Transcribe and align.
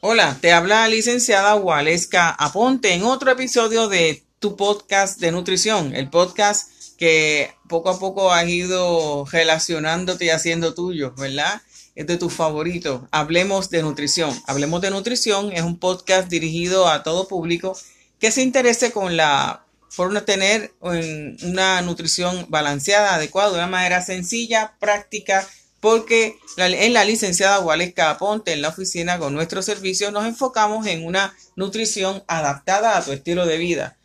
Hola, 0.00 0.38
te 0.40 0.52
habla 0.52 0.82
la 0.82 0.88
licenciada 0.88 1.56
Waleska 1.56 2.30
Aponte 2.30 2.94
en 2.94 3.02
otro 3.02 3.32
episodio 3.32 3.88
de 3.88 4.22
tu 4.38 4.54
podcast 4.54 5.18
de 5.18 5.32
nutrición, 5.32 5.92
el 5.92 6.08
podcast 6.08 6.70
que 6.96 7.50
poco 7.68 7.90
a 7.90 7.98
poco 7.98 8.32
has 8.32 8.46
ido 8.46 9.24
relacionándote 9.24 10.26
y 10.26 10.30
haciendo 10.30 10.72
tuyo, 10.72 11.14
¿verdad? 11.18 11.62
Es 11.96 12.06
de 12.06 12.16
tus 12.16 12.32
favoritos. 12.32 13.02
Hablemos 13.10 13.70
de 13.70 13.82
nutrición. 13.82 14.40
Hablemos 14.46 14.82
de 14.82 14.90
nutrición 14.90 15.50
es 15.50 15.62
un 15.62 15.80
podcast 15.80 16.28
dirigido 16.28 16.86
a 16.86 17.02
todo 17.02 17.26
público 17.26 17.76
que 18.20 18.30
se 18.30 18.42
interese 18.42 18.92
con 18.92 19.16
la 19.16 19.64
por 19.96 20.20
tener 20.20 20.72
una 20.80 21.82
nutrición 21.82 22.46
balanceada, 22.48 23.16
adecuada, 23.16 23.48
de 23.48 23.56
una 23.56 23.66
manera 23.66 24.00
sencilla, 24.00 24.74
práctica 24.78 25.44
porque 25.80 26.38
en 26.56 26.92
la 26.92 27.04
licenciada 27.04 27.60
Waleska 27.60 28.10
Aponte, 28.10 28.52
en 28.52 28.62
la 28.62 28.68
oficina 28.68 29.18
con 29.18 29.32
nuestros 29.32 29.64
servicios, 29.64 30.12
nos 30.12 30.26
enfocamos 30.26 30.86
en 30.86 31.06
una 31.06 31.34
nutrición 31.56 32.24
adaptada 32.26 32.96
a 32.96 33.04
tu 33.04 33.12
estilo 33.12 33.46
de 33.46 33.58
vida. 33.58 33.96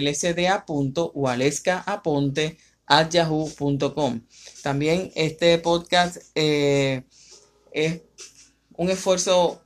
yahoo.com 3.09 4.22
también 4.64 5.11
este 5.16 5.58
podcast 5.60 6.17
eh, 6.36 7.04
es 7.71 8.02
un 8.76 8.89
esfuerzo 8.89 9.61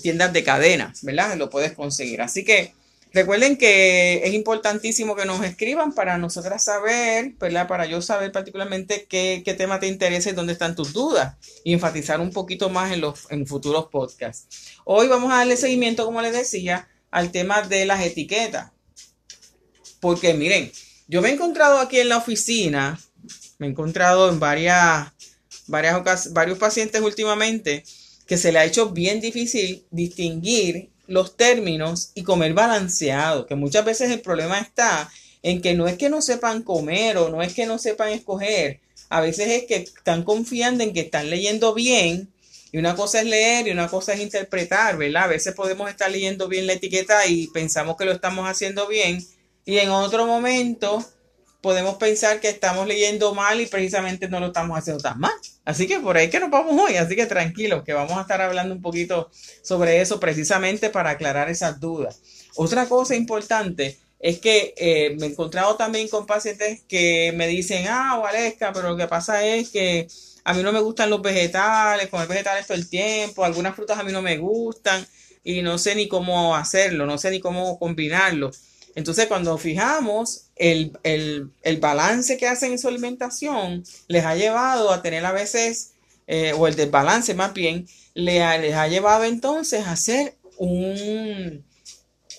tiendas 0.00 0.32
de 0.32 0.44
cadena, 0.44 0.94
¿verdad? 1.02 1.36
Lo 1.36 1.50
puedes 1.50 1.72
conseguir. 1.72 2.22
Así 2.22 2.44
que 2.44 2.72
recuerden 3.16 3.56
que 3.56 4.20
es 4.24 4.34
importantísimo 4.34 5.16
que 5.16 5.24
nos 5.24 5.42
escriban 5.42 5.94
para 5.94 6.18
nosotras 6.18 6.62
saber, 6.62 7.32
¿verdad? 7.40 7.66
Para 7.66 7.86
yo 7.86 8.02
saber 8.02 8.30
particularmente 8.30 9.06
qué, 9.08 9.42
tema 9.56 9.80
te 9.80 9.86
interesa 9.86 10.28
y 10.28 10.34
dónde 10.34 10.52
están 10.52 10.76
tus 10.76 10.92
dudas 10.92 11.34
y 11.64 11.72
enfatizar 11.72 12.20
un 12.20 12.30
poquito 12.30 12.68
más 12.68 12.92
en 12.92 13.00
los 13.00 13.30
en 13.30 13.46
futuros 13.46 13.86
podcasts. 13.86 14.76
Hoy 14.84 15.08
vamos 15.08 15.32
a 15.32 15.36
darle 15.36 15.56
seguimiento, 15.56 16.04
como 16.04 16.20
les 16.20 16.34
decía, 16.34 16.90
al 17.10 17.32
tema 17.32 17.62
de 17.62 17.86
las 17.86 18.04
etiquetas. 18.04 18.72
Porque 19.98 20.34
miren, 20.34 20.70
yo 21.08 21.22
me 21.22 21.30
he 21.30 21.32
encontrado 21.32 21.78
aquí 21.78 21.98
en 21.98 22.10
la 22.10 22.18
oficina, 22.18 23.00
me 23.56 23.66
he 23.66 23.70
encontrado 23.70 24.28
en 24.28 24.38
varias, 24.38 25.10
varias 25.68 26.34
varios 26.34 26.58
pacientes 26.58 27.00
últimamente 27.00 27.82
que 28.26 28.36
se 28.36 28.52
le 28.52 28.58
ha 28.58 28.66
hecho 28.66 28.90
bien 28.90 29.22
difícil 29.22 29.86
distinguir 29.90 30.90
los 31.06 31.36
términos 31.36 32.10
y 32.14 32.22
comer 32.22 32.54
balanceado, 32.54 33.46
que 33.46 33.54
muchas 33.54 33.84
veces 33.84 34.10
el 34.10 34.20
problema 34.20 34.58
está 34.58 35.10
en 35.42 35.60
que 35.60 35.74
no 35.74 35.86
es 35.86 35.96
que 35.96 36.08
no 36.08 36.22
sepan 36.22 36.62
comer 36.62 37.16
o 37.18 37.28
no 37.28 37.42
es 37.42 37.54
que 37.54 37.66
no 37.66 37.78
sepan 37.78 38.10
escoger, 38.10 38.80
a 39.08 39.20
veces 39.20 39.48
es 39.48 39.64
que 39.64 39.76
están 39.76 40.24
confiando 40.24 40.82
en 40.82 40.92
que 40.92 41.00
están 41.00 41.30
leyendo 41.30 41.74
bien 41.74 42.32
y 42.72 42.78
una 42.78 42.96
cosa 42.96 43.20
es 43.20 43.26
leer 43.26 43.68
y 43.68 43.70
una 43.70 43.88
cosa 43.88 44.14
es 44.14 44.20
interpretar, 44.20 44.96
¿verdad? 44.98 45.24
A 45.24 45.28
veces 45.28 45.54
podemos 45.54 45.88
estar 45.88 46.10
leyendo 46.10 46.48
bien 46.48 46.66
la 46.66 46.72
etiqueta 46.72 47.26
y 47.26 47.46
pensamos 47.48 47.96
que 47.96 48.04
lo 48.04 48.12
estamos 48.12 48.48
haciendo 48.48 48.88
bien 48.88 49.24
y 49.64 49.78
en 49.78 49.90
otro 49.90 50.26
momento 50.26 51.04
podemos 51.60 51.96
pensar 51.96 52.40
que 52.40 52.48
estamos 52.48 52.86
leyendo 52.86 53.34
mal 53.34 53.60
y 53.60 53.66
precisamente 53.66 54.28
no 54.28 54.40
lo 54.40 54.48
estamos 54.48 54.78
haciendo 54.78 55.02
tan 55.02 55.18
mal. 55.18 55.32
Así 55.66 55.88
que 55.88 55.98
por 55.98 56.16
ahí 56.16 56.30
que 56.30 56.38
nos 56.38 56.48
vamos 56.48 56.80
hoy, 56.80 56.96
así 56.96 57.16
que 57.16 57.26
tranquilos, 57.26 57.82
que 57.82 57.92
vamos 57.92 58.16
a 58.16 58.20
estar 58.20 58.40
hablando 58.40 58.72
un 58.72 58.80
poquito 58.80 59.28
sobre 59.62 60.00
eso 60.00 60.20
precisamente 60.20 60.90
para 60.90 61.10
aclarar 61.10 61.50
esas 61.50 61.80
dudas. 61.80 62.20
Otra 62.54 62.86
cosa 62.86 63.16
importante 63.16 63.98
es 64.20 64.38
que 64.38 64.74
eh, 64.76 65.16
me 65.18 65.26
he 65.26 65.30
encontrado 65.30 65.76
también 65.76 66.06
con 66.06 66.24
pacientes 66.24 66.82
que 66.88 67.32
me 67.34 67.48
dicen, 67.48 67.86
ah, 67.88 68.16
Valesca, 68.22 68.72
pero 68.72 68.90
lo 68.90 68.96
que 68.96 69.08
pasa 69.08 69.44
es 69.44 69.70
que 69.70 70.06
a 70.44 70.54
mí 70.54 70.62
no 70.62 70.70
me 70.70 70.78
gustan 70.78 71.10
los 71.10 71.20
vegetales, 71.20 72.08
comer 72.10 72.28
vegetales 72.28 72.68
todo 72.68 72.78
el 72.78 72.88
tiempo, 72.88 73.44
algunas 73.44 73.74
frutas 73.74 73.98
a 73.98 74.04
mí 74.04 74.12
no 74.12 74.22
me 74.22 74.38
gustan 74.38 75.04
y 75.42 75.62
no 75.62 75.78
sé 75.78 75.96
ni 75.96 76.06
cómo 76.06 76.54
hacerlo, 76.54 77.06
no 77.06 77.18
sé 77.18 77.32
ni 77.32 77.40
cómo 77.40 77.76
combinarlo. 77.80 78.52
Entonces, 78.96 79.26
cuando 79.26 79.56
fijamos 79.58 80.46
el, 80.56 80.90
balance 81.80 82.38
que 82.38 82.48
hacen 82.48 82.72
en 82.72 82.78
su 82.78 82.88
alimentación, 82.88 83.84
les 84.08 84.24
ha 84.24 84.34
llevado 84.34 84.90
a 84.90 85.02
tener 85.02 85.24
a 85.24 85.32
veces, 85.32 85.92
eh, 86.26 86.52
o 86.56 86.66
el 86.66 86.74
desbalance 86.74 87.34
más 87.34 87.52
bien, 87.52 87.86
les 88.14 88.42
ha 88.42 88.88
llevado 88.88 89.24
entonces 89.24 89.86
a 89.86 89.92
hacer 89.92 90.36
un, 90.56 91.62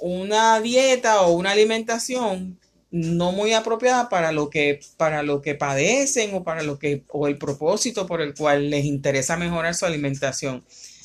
una 0.02 0.60
dieta 0.60 1.22
o 1.22 1.34
una 1.34 1.52
alimentación 1.52 2.60
no 2.90 3.32
muy 3.32 3.54
apropiada 3.54 4.10
para 4.10 4.32
lo 4.32 4.50
que 4.50 4.80
para 4.96 5.22
lo 5.22 5.42
que 5.42 5.56
padecen 5.56 6.34
o 6.34 6.44
para 6.44 6.64
lo 6.64 6.80
que 6.80 7.04
o 7.10 7.28
el 7.28 7.38
propósito 7.38 8.08
por 8.08 8.22
el 8.22 8.34
cual 8.34 8.70
les 8.70 8.86
interesa 8.86 9.38
mejorar 9.38 9.76
su 9.76 9.86
alimentación. 9.86 10.64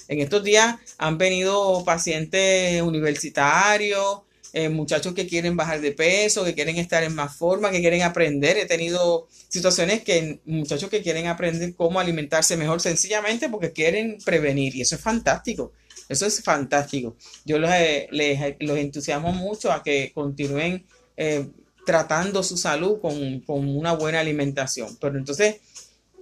En 0.08 0.20
estos 0.20 0.44
días 0.44 0.76
han 0.98 1.19
venido 1.19 1.84
pacientes 1.84 2.81
universitarios, 2.82 4.20
eh, 4.52 4.69
muchachos 4.69 5.14
que 5.14 5.26
quieren 5.26 5.56
bajar 5.56 5.81
de 5.81 5.93
peso, 5.93 6.44
que 6.44 6.54
quieren 6.54 6.76
estar 6.76 7.02
en 7.02 7.14
más 7.14 7.37
forma, 7.37 7.70
que 7.70 7.81
quieren 7.81 8.02
aprender. 8.02 8.56
He 8.56 8.66
tenido 8.66 9.28
situaciones 9.49 10.02
que 10.02 10.40
muchachos 10.44 10.90
que 10.90 11.02
quieren 11.02 11.26
aprender 11.26 11.75
cómo 11.75 12.00
alimentarse 12.00 12.56
mejor 12.56 12.81
sencillamente 12.81 13.49
porque 13.49 13.72
quieren 13.72 14.19
prevenir 14.25 14.76
y 14.76 14.82
eso 14.82 14.96
es 14.96 15.00
fantástico. 15.00 15.72
Eso 16.08 16.26
es 16.26 16.43
fantástico. 16.43 17.16
Yo 17.44 17.58
los, 17.58 17.70
les, 18.10 18.56
los 18.60 18.76
entusiasmo 18.76 19.32
mucho 19.32 19.72
a 19.72 19.82
que 19.82 20.12
continúen 20.14 20.84
eh, 21.16 21.46
tratando 21.84 22.43
su 22.43 22.56
salud 22.56 23.00
con, 23.00 23.43
una 23.46 23.93
buena 23.93 24.20
alimentación. 24.20 24.96
Pero 25.00 25.19
entonces 25.19 25.56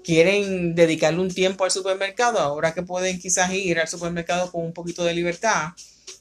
quieren 0.02 0.74
dedicarle 0.74 1.20
un 1.20 1.32
tiempo 1.32 1.64
al 1.64 1.70
supermercado, 1.70 2.38
ahora 2.38 2.72
que 2.72 2.82
pueden 2.82 3.18
quizás 3.18 3.52
ir 3.52 3.78
al 3.78 3.88
supermercado 3.88 4.50
con 4.50 4.64
un 4.64 4.72
poquito 4.72 5.04
de 5.04 5.14
libertad, 5.14 5.68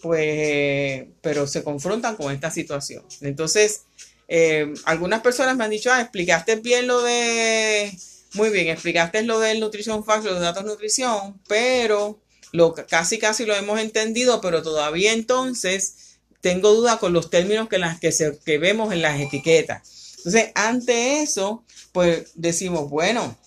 pues, 0.01 1.05
pero 1.21 1.47
se 1.47 1.63
confrontan 1.63 2.15
con 2.15 2.33
esta 2.33 2.51
situación. 2.51 3.03
Entonces, 3.21 3.81
eh, 4.27 4.73
algunas 4.85 5.21
personas 5.21 5.55
me 5.55 5.63
han 5.63 5.71
dicho, 5.71 5.91
ah, 5.91 6.01
explicaste 6.01 6.55
bien 6.57 6.87
lo 6.87 7.01
de 7.01 7.91
muy 8.33 8.49
bien, 8.49 8.67
explicaste 8.67 9.23
lo 9.23 9.39
del 9.39 9.59
Nutrition 9.59 10.03
Facts, 10.03 10.25
los 10.25 10.39
datos 10.39 10.63
nutrición, 10.63 11.39
pero 11.47 12.19
lo, 12.51 12.73
casi 12.73 13.17
casi 13.17 13.45
lo 13.45 13.55
hemos 13.55 13.79
entendido, 13.79 14.39
pero 14.41 14.61
todavía 14.61 15.13
entonces 15.13 16.17
tengo 16.41 16.73
duda 16.73 16.99
con 16.99 17.13
los 17.13 17.29
términos 17.29 17.67
que, 17.69 17.79
las, 17.79 17.99
que, 17.99 18.11
se, 18.11 18.37
que 18.45 18.57
vemos 18.57 18.93
en 18.93 19.01
las 19.01 19.19
etiquetas. 19.19 20.17
Entonces, 20.17 20.51
ante 20.55 21.21
eso, 21.21 21.63
pues 21.91 22.31
decimos, 22.35 22.89
bueno, 22.89 23.37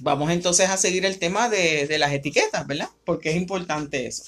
vamos 0.00 0.30
entonces 0.30 0.68
a 0.68 0.76
seguir 0.76 1.06
el 1.06 1.18
tema 1.18 1.48
de, 1.48 1.86
de 1.86 1.98
las 1.98 2.12
etiquetas, 2.12 2.66
¿verdad? 2.66 2.90
Porque 3.04 3.30
es 3.30 3.36
importante 3.36 4.06
eso. 4.06 4.24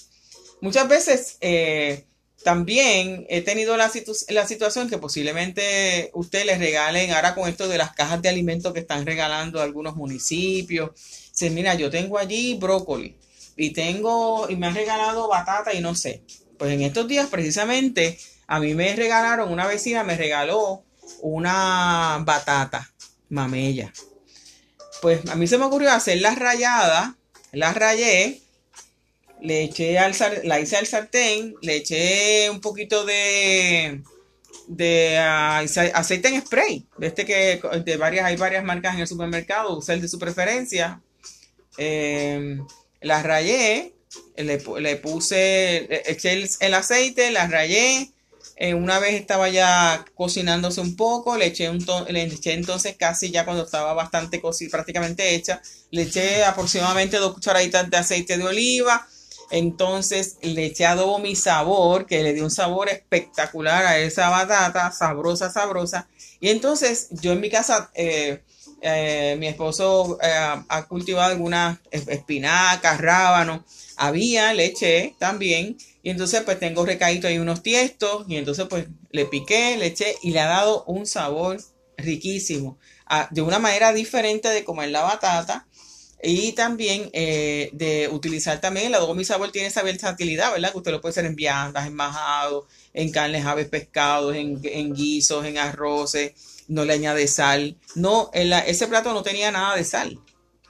Muchas 0.61 0.89
veces 0.89 1.37
eh, 1.41 2.07
también 2.43 3.27
he 3.29 3.43
tenido 3.43 3.77
la, 3.77 3.91
la, 4.29 4.47
situación 4.47 4.89
que 4.89 4.99
posiblemente 4.99 6.11
ustedes 6.15 6.47
les 6.47 6.59
regalen, 6.59 7.13
ahora 7.13 7.35
con 7.35 7.49
esto 7.49 7.69
de 7.69 7.79
las 7.79 7.93
cajas 7.93 8.23
de 8.23 8.29
alimentos 8.29 8.73
que 8.73 8.81
están 8.81 9.05
regalando 9.05 9.61
algunos 9.61 9.97
municipios, 9.97 10.91
se 11.33 11.51
mira, 11.51 11.75
yo 11.75 11.91
tengo 11.91 12.19
allí 12.19 12.55
brócoli 12.55 13.17
y 13.57 13.71
tengo, 13.71 14.49
y 14.49 14.57
me 14.57 14.69
han 14.69 14.75
regalado 14.75 15.29
batata 15.29 15.75
y 15.75 15.81
no 15.81 15.95
sé. 15.95 16.23
Pues 16.59 16.73
en 16.73 16.83
estos 16.83 17.09
días 17.09 17.29
precisamente 17.29 18.19
a 18.47 18.61
mí 18.61 18.75
me 18.75 18.95
regalaron, 18.95 19.53
una 19.53 19.67
vecina 19.67 20.05
me 20.05 20.17
regaló 20.17 20.85
una 21.21 22.23
batata 22.25 22.91
mamella. 23.29 23.93
Pues 25.03 25.29
a 25.29 25.35
mí 25.35 25.47
se 25.47 25.59
me 25.59 25.65
ocurrió 25.65 25.91
hacer 25.93 26.21
la 26.21 26.35
rayada, 26.35 27.17
la 27.53 27.73
rayé, 27.73 28.41
le 29.41 29.65
eché 29.65 29.99
al 29.99 30.15
la 30.45 30.61
hice 30.61 30.77
al 30.77 30.87
sartén, 30.87 31.55
le 31.63 31.77
eché 31.77 32.49
un 32.51 32.61
poquito 32.61 33.05
de 33.05 34.03
de 34.67 35.17
ah, 35.19 35.59
aceite 35.95 36.29
en 36.29 36.41
spray, 36.41 36.87
de 36.99 37.07
este 37.07 37.25
que 37.25 37.61
de 37.85 37.97
varias 37.97 38.27
hay 38.27 38.37
varias 38.37 38.65
marcas 38.65 38.95
en 38.95 39.01
el 39.01 39.09
supermercado, 39.09 39.77
usé 39.77 39.95
el 39.95 40.01
de 40.01 40.09
su 40.09 40.19
preferencia. 40.19 41.01
Em, 41.79 42.67
la 43.01 43.23
rayé, 43.23 43.95
le, 44.37 44.63
le 44.81 44.97
puse, 44.97 46.11
eché 46.11 46.49
el, 46.61 46.75
aceite, 46.75 47.31
la 47.31 47.47
rayé. 47.47 48.13
Eh, 48.59 48.73
una 48.73 48.99
vez 48.99 49.15
estaba 49.15 49.51
ya 49.51 50.05
cocinándose 50.15 50.81
un 50.81 50.97
poco, 50.97 51.37
le 51.37 51.47
eché, 51.47 51.69
un 51.69 51.85
le 52.09 52.23
eché 52.23 52.55
entonces 52.55 52.97
casi 52.97 53.31
ya 53.31 53.45
cuando 53.45 53.65
estaba 53.65 53.93
bastante 53.93 54.41
prácticamente 54.71 55.35
hecha, 55.35 55.61
le 55.91 56.03
eché 56.03 56.43
aproximadamente 56.43 57.19
dos 57.19 57.35
cucharaditas 57.35 57.91
de 57.91 57.97
aceite 57.99 58.39
de 58.39 58.45
oliva, 58.45 59.07
entonces 59.51 60.39
le 60.43 60.67
eché 60.67 60.87
adobo 60.87 61.19
mi 61.19 61.37
sabor, 61.37 62.07
que 62.07 62.23
le 62.23 62.33
dio 62.33 62.45
un 62.45 62.51
sabor 62.51 62.89
espectacular 62.89 63.87
a 63.87 63.99
esa 63.99 64.29
batata, 64.29 64.91
sabrosa, 64.93 65.51
sabrosa. 65.51 66.09
Y 66.41 66.49
entonces 66.49 67.09
yo 67.11 67.33
en 67.33 67.41
mi 67.41 67.51
casa, 67.51 67.91
eh, 67.95 68.43
eh, 68.83 69.37
mi 69.39 69.47
esposo 69.47 70.19
eh, 70.23 70.33
ha 70.69 70.87
cultivado 70.87 71.33
algunas 71.33 71.79
espinacas, 71.91 73.01
rábanos, 73.01 73.63
había 73.97 74.53
leche 74.53 75.15
también. 75.19 75.77
Y 76.03 76.11
entonces 76.11 76.43
pues 76.43 76.59
tengo 76.59 76.85
recaído 76.85 77.29
ahí 77.29 77.39
unos 77.39 77.63
tiestos 77.63 78.27
y 78.29 78.37
entonces 78.37 78.67
pues 78.69 78.87
le 79.11 79.27
piqué, 79.27 79.77
le 79.77 79.87
eché 79.87 80.17
y 80.23 80.31
le 80.31 80.41
ha 80.41 80.47
dado 80.47 80.85
un 80.85 81.07
sabor 81.07 81.59
riquísimo. 81.97 82.79
Ah, 83.07 83.29
de 83.31 83.43
una 83.43 83.59
manera 83.59 83.93
diferente 83.93 84.49
de 84.49 84.65
comer 84.65 84.91
la 84.91 85.03
batata 85.03 85.67
y 86.23 86.53
también 86.53 87.11
eh, 87.13 87.71
de 87.73 88.09
utilizar 88.09 88.61
también 88.61 88.87
el 88.87 88.95
adobo 88.95 89.23
sabor 89.23 89.53
tiene 89.53 89.69
esa 89.69 89.83
versatilidad, 89.83 90.53
¿verdad? 90.53 90.73
Que 90.73 90.79
usted 90.79 90.91
lo 90.91 91.01
puede 91.01 91.11
hacer 91.11 91.27
en 91.27 91.37
viandas, 91.37 91.87
en 91.87 91.95
majado, 91.95 92.67
en 92.95 93.11
carnes, 93.11 93.45
aves, 93.45 93.69
pescados, 93.69 94.35
en, 94.35 94.95
guisos, 94.95 95.45
en 95.45 95.59
arroces, 95.59 96.33
no 96.69 96.85
le 96.85 96.95
añade 96.95 97.29
sal. 97.29 97.77
No, 97.95 98.31
ese 98.33 98.89
plato 98.89 99.13
no 99.13 99.23
tenía 99.23 99.51
nada 99.51 99.77
de 99.77 99.85
sal, 99.85 100.19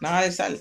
nada 0.01 0.23
de 0.23 0.33
sal. 0.33 0.61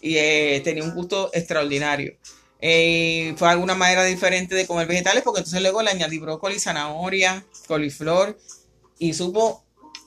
Y 0.00 0.16
eh, 0.18 0.60
tenía 0.62 0.84
un 0.84 0.94
gusto 0.94 1.30
extraordinario. 1.32 2.16
Eh, 2.60 3.34
fue 3.36 3.48
alguna 3.48 3.74
manera 3.74 4.04
diferente 4.04 4.54
de 4.54 4.66
comer 4.66 4.86
vegetales 4.86 5.22
porque 5.22 5.40
entonces 5.40 5.62
luego 5.62 5.82
le 5.82 5.90
añadí 5.90 6.18
brócoli, 6.18 6.58
zanahoria, 6.58 7.46
coliflor 7.66 8.38
y 8.98 9.14
supo 9.14 9.64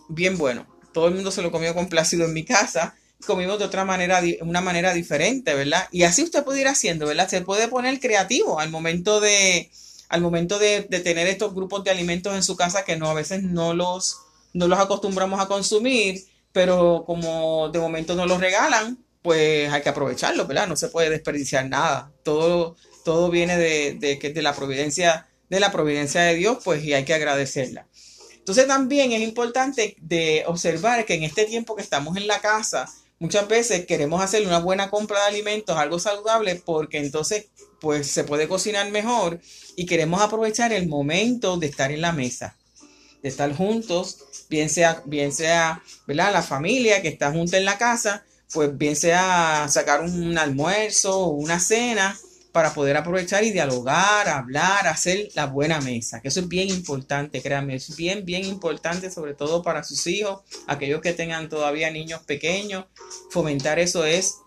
bien 0.09 0.37
bueno. 0.37 0.67
Todo 0.93 1.07
el 1.07 1.15
mundo 1.15 1.31
se 1.31 1.41
lo 1.41 1.51
comió 1.51 1.73
complacido 1.73 2.25
en 2.25 2.33
mi 2.33 2.43
casa 2.43 2.95
comimos 3.25 3.59
de 3.59 3.65
otra 3.65 3.85
manera, 3.85 4.21
una 4.41 4.61
manera 4.61 4.93
diferente, 4.93 5.53
¿verdad? 5.53 5.87
Y 5.91 6.03
así 6.03 6.23
usted 6.23 6.43
puede 6.43 6.61
ir 6.61 6.67
haciendo, 6.67 7.07
¿verdad? 7.07 7.29
Se 7.29 7.41
puede 7.41 7.67
poner 7.67 7.99
creativo 7.99 8.59
al 8.59 8.69
momento 8.69 9.19
de, 9.19 9.69
al 10.09 10.21
momento 10.21 10.59
de, 10.59 10.81
tener 10.83 11.27
estos 11.27 11.53
grupos 11.53 11.83
de 11.83 11.91
alimentos 11.91 12.35
en 12.35 12.43
su 12.43 12.55
casa 12.55 12.83
que 12.83 12.97
no, 12.97 13.09
a 13.09 13.13
veces 13.13 13.43
no 13.43 13.73
los, 13.73 14.17
no 14.53 14.67
los 14.67 14.79
acostumbramos 14.79 15.39
a 15.39 15.47
consumir, 15.47 16.25
pero 16.51 17.03
como 17.05 17.69
de 17.69 17.79
momento 17.79 18.15
no 18.15 18.25
los 18.25 18.39
regalan, 18.39 18.97
pues 19.21 19.71
hay 19.71 19.81
que 19.81 19.89
aprovecharlo, 19.89 20.47
¿verdad? 20.47 20.67
No 20.67 20.75
se 20.75 20.89
puede 20.89 21.09
desperdiciar 21.09 21.67
nada. 21.69 22.11
Todo, 22.23 22.75
todo 23.05 23.29
viene 23.29 23.57
de, 23.57 23.95
de, 23.99 24.17
de 24.17 24.41
la 24.41 24.53
providencia, 24.53 25.27
de 25.49 25.59
la 25.59 25.71
providencia 25.71 26.21
de 26.21 26.35
Dios, 26.35 26.57
pues, 26.63 26.83
y 26.83 26.93
hay 26.93 27.05
que 27.05 27.13
agradecerla. 27.13 27.87
Entonces 28.41 28.67
también 28.67 29.11
es 29.11 29.21
importante 29.21 29.95
de 30.01 30.43
observar 30.47 31.05
que 31.05 31.13
en 31.13 31.23
este 31.23 31.45
tiempo 31.45 31.75
que 31.75 31.83
estamos 31.83 32.17
en 32.17 32.25
la 32.25 32.39
casa, 32.39 32.91
muchas 33.21 33.47
veces 33.47 33.85
queremos 33.85 34.21
hacer 34.21 34.45
una 34.47 34.57
buena 34.57 34.89
compra 34.89 35.19
de 35.19 35.27
alimentos, 35.27 35.77
algo 35.77 35.99
saludable, 35.99 36.55
porque 36.55 36.97
entonces 36.97 37.45
pues 37.79 38.07
se 38.07 38.23
puede 38.23 38.47
cocinar 38.47 38.89
mejor 38.89 39.39
y 39.75 39.85
queremos 39.85 40.21
aprovechar 40.21 40.73
el 40.73 40.87
momento 40.87 41.57
de 41.57 41.67
estar 41.67 41.91
en 41.91 42.01
la 42.01 42.13
mesa, 42.13 42.57
de 43.21 43.29
estar 43.29 43.55
juntos, 43.55 44.47
bien 44.49 44.71
sea, 44.71 45.03
bien 45.05 45.31
sea, 45.31 45.83
¿verdad? 46.07 46.33
La 46.33 46.41
familia 46.41 47.03
que 47.03 47.09
está 47.09 47.31
junta 47.31 47.57
en 47.57 47.65
la 47.65 47.77
casa, 47.77 48.25
pues 48.51 48.75
bien 48.75 48.95
sea 48.95 49.67
sacar 49.69 50.01
un 50.01 50.35
almuerzo 50.39 51.19
o 51.19 51.29
una 51.29 51.59
cena 51.59 52.19
para 52.51 52.73
poder 52.73 52.97
aprovechar 52.97 53.43
y 53.43 53.51
dialogar, 53.51 54.27
hablar, 54.27 54.87
hacer 54.87 55.29
la 55.35 55.45
buena 55.45 55.79
mesa, 55.79 56.21
que 56.21 56.27
eso 56.27 56.41
es 56.41 56.47
bien 56.47 56.69
importante, 56.69 57.41
créanme, 57.41 57.75
es 57.75 57.95
bien, 57.95 58.25
bien 58.25 58.45
importante, 58.45 59.09
sobre 59.09 59.33
todo 59.33 59.63
para 59.63 59.83
sus 59.83 60.05
hijos, 60.07 60.41
aquellos 60.67 61.01
que 61.01 61.13
tengan 61.13 61.49
todavía 61.49 61.91
niños 61.91 62.21
pequeños, 62.23 62.85
fomentar 63.29 63.79
eso 63.79 64.05
es, 64.05 64.39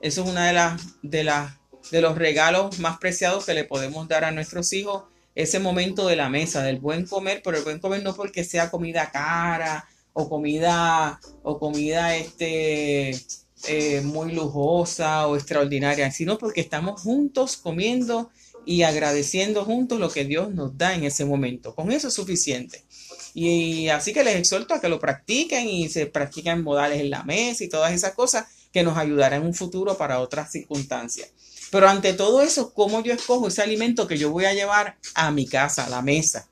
eso 0.00 0.22
es 0.22 0.28
una 0.28 0.48
de 0.48 0.52
las, 0.52 0.82
de 1.02 1.24
las, 1.24 1.54
de 1.90 2.00
los 2.00 2.16
regalos 2.18 2.78
más 2.78 2.98
preciados 2.98 3.46
que 3.46 3.54
le 3.54 3.64
podemos 3.64 4.06
dar 4.06 4.24
a 4.24 4.32
nuestros 4.32 4.72
hijos, 4.72 5.04
ese 5.34 5.58
momento 5.58 6.06
de 6.06 6.16
la 6.16 6.28
mesa, 6.28 6.62
del 6.62 6.78
buen 6.78 7.06
comer, 7.06 7.42
pero 7.44 7.58
el 7.58 7.64
buen 7.64 7.78
comer 7.78 8.02
no 8.02 8.14
porque 8.14 8.44
sea 8.44 8.70
comida 8.70 9.10
cara 9.10 9.86
o 10.14 10.30
comida, 10.30 11.20
o 11.42 11.58
comida, 11.58 12.16
este, 12.16 13.14
eh, 13.68 14.00
muy 14.02 14.32
lujosa 14.32 15.26
o 15.26 15.36
extraordinaria, 15.36 16.10
sino 16.10 16.38
porque 16.38 16.60
estamos 16.60 17.00
juntos 17.00 17.56
comiendo 17.56 18.30
y 18.64 18.82
agradeciendo 18.82 19.64
juntos 19.64 20.00
lo 20.00 20.10
que 20.10 20.24
Dios 20.24 20.52
nos 20.52 20.76
da 20.76 20.94
en 20.94 21.04
ese 21.04 21.24
momento. 21.24 21.74
Con 21.74 21.92
eso 21.92 22.08
es 22.08 22.14
suficiente. 22.14 22.84
Y, 23.34 23.88
así 23.88 24.12
que 24.12 24.24
les 24.24 24.36
exhorto 24.36 24.74
a 24.74 24.80
que 24.80 24.88
lo 24.88 24.98
practiquen 24.98 25.68
y 25.68 25.88
se 25.88 26.06
practiquen 26.06 26.62
modales 26.62 27.00
en 27.00 27.10
la 27.10 27.22
mesa 27.22 27.64
y 27.64 27.68
todas 27.68 27.92
esas 27.92 28.12
cosas 28.12 28.46
que 28.72 28.82
nos 28.82 28.98
ayudarán 28.98 29.42
en 29.42 29.48
un 29.48 29.54
futuro 29.54 29.96
para 29.96 30.20
otras 30.20 30.50
circunstancias. 30.50 31.30
Pero 31.70 31.88
ante 31.88 32.12
todo 32.12 32.42
eso, 32.42 32.72
¿cómo 32.72 33.02
yo 33.02 33.12
escojo 33.12 33.48
ese 33.48 33.62
alimento 33.62 34.06
que 34.06 34.18
yo 34.18 34.30
voy 34.30 34.44
a 34.46 34.54
llevar 34.54 34.96
a 35.14 35.30
mi 35.30 35.46
casa, 35.46 35.86
a 35.86 35.88
la 35.88 36.02
mesa? 36.02 36.48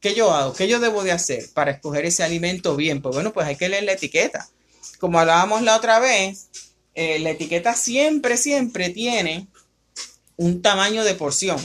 ¿Qué 0.00 0.14
yo 0.14 0.32
hago? 0.32 0.54
¿Qué 0.54 0.68
yo 0.68 0.80
debo 0.80 1.02
de 1.04 1.12
hacer 1.12 1.48
para 1.52 1.72
escoger 1.72 2.06
ese 2.06 2.22
alimento 2.22 2.76
bien? 2.76 3.02
Pues 3.02 3.14
bueno, 3.14 3.32
pues 3.32 3.46
hay 3.46 3.56
que 3.56 3.68
leer 3.68 3.84
la 3.84 3.92
etiqueta 3.92 4.48
como 4.98 5.20
hablábamos 5.20 5.62
la 5.62 5.76
otra 5.76 5.98
vez, 5.98 6.48
eh, 6.94 7.18
la 7.20 7.30
etiqueta 7.30 7.74
siempre, 7.74 8.36
siempre 8.36 8.90
tiene 8.90 9.48
un 10.36 10.62
tamaño 10.62 11.04
de 11.04 11.14
porción. 11.14 11.58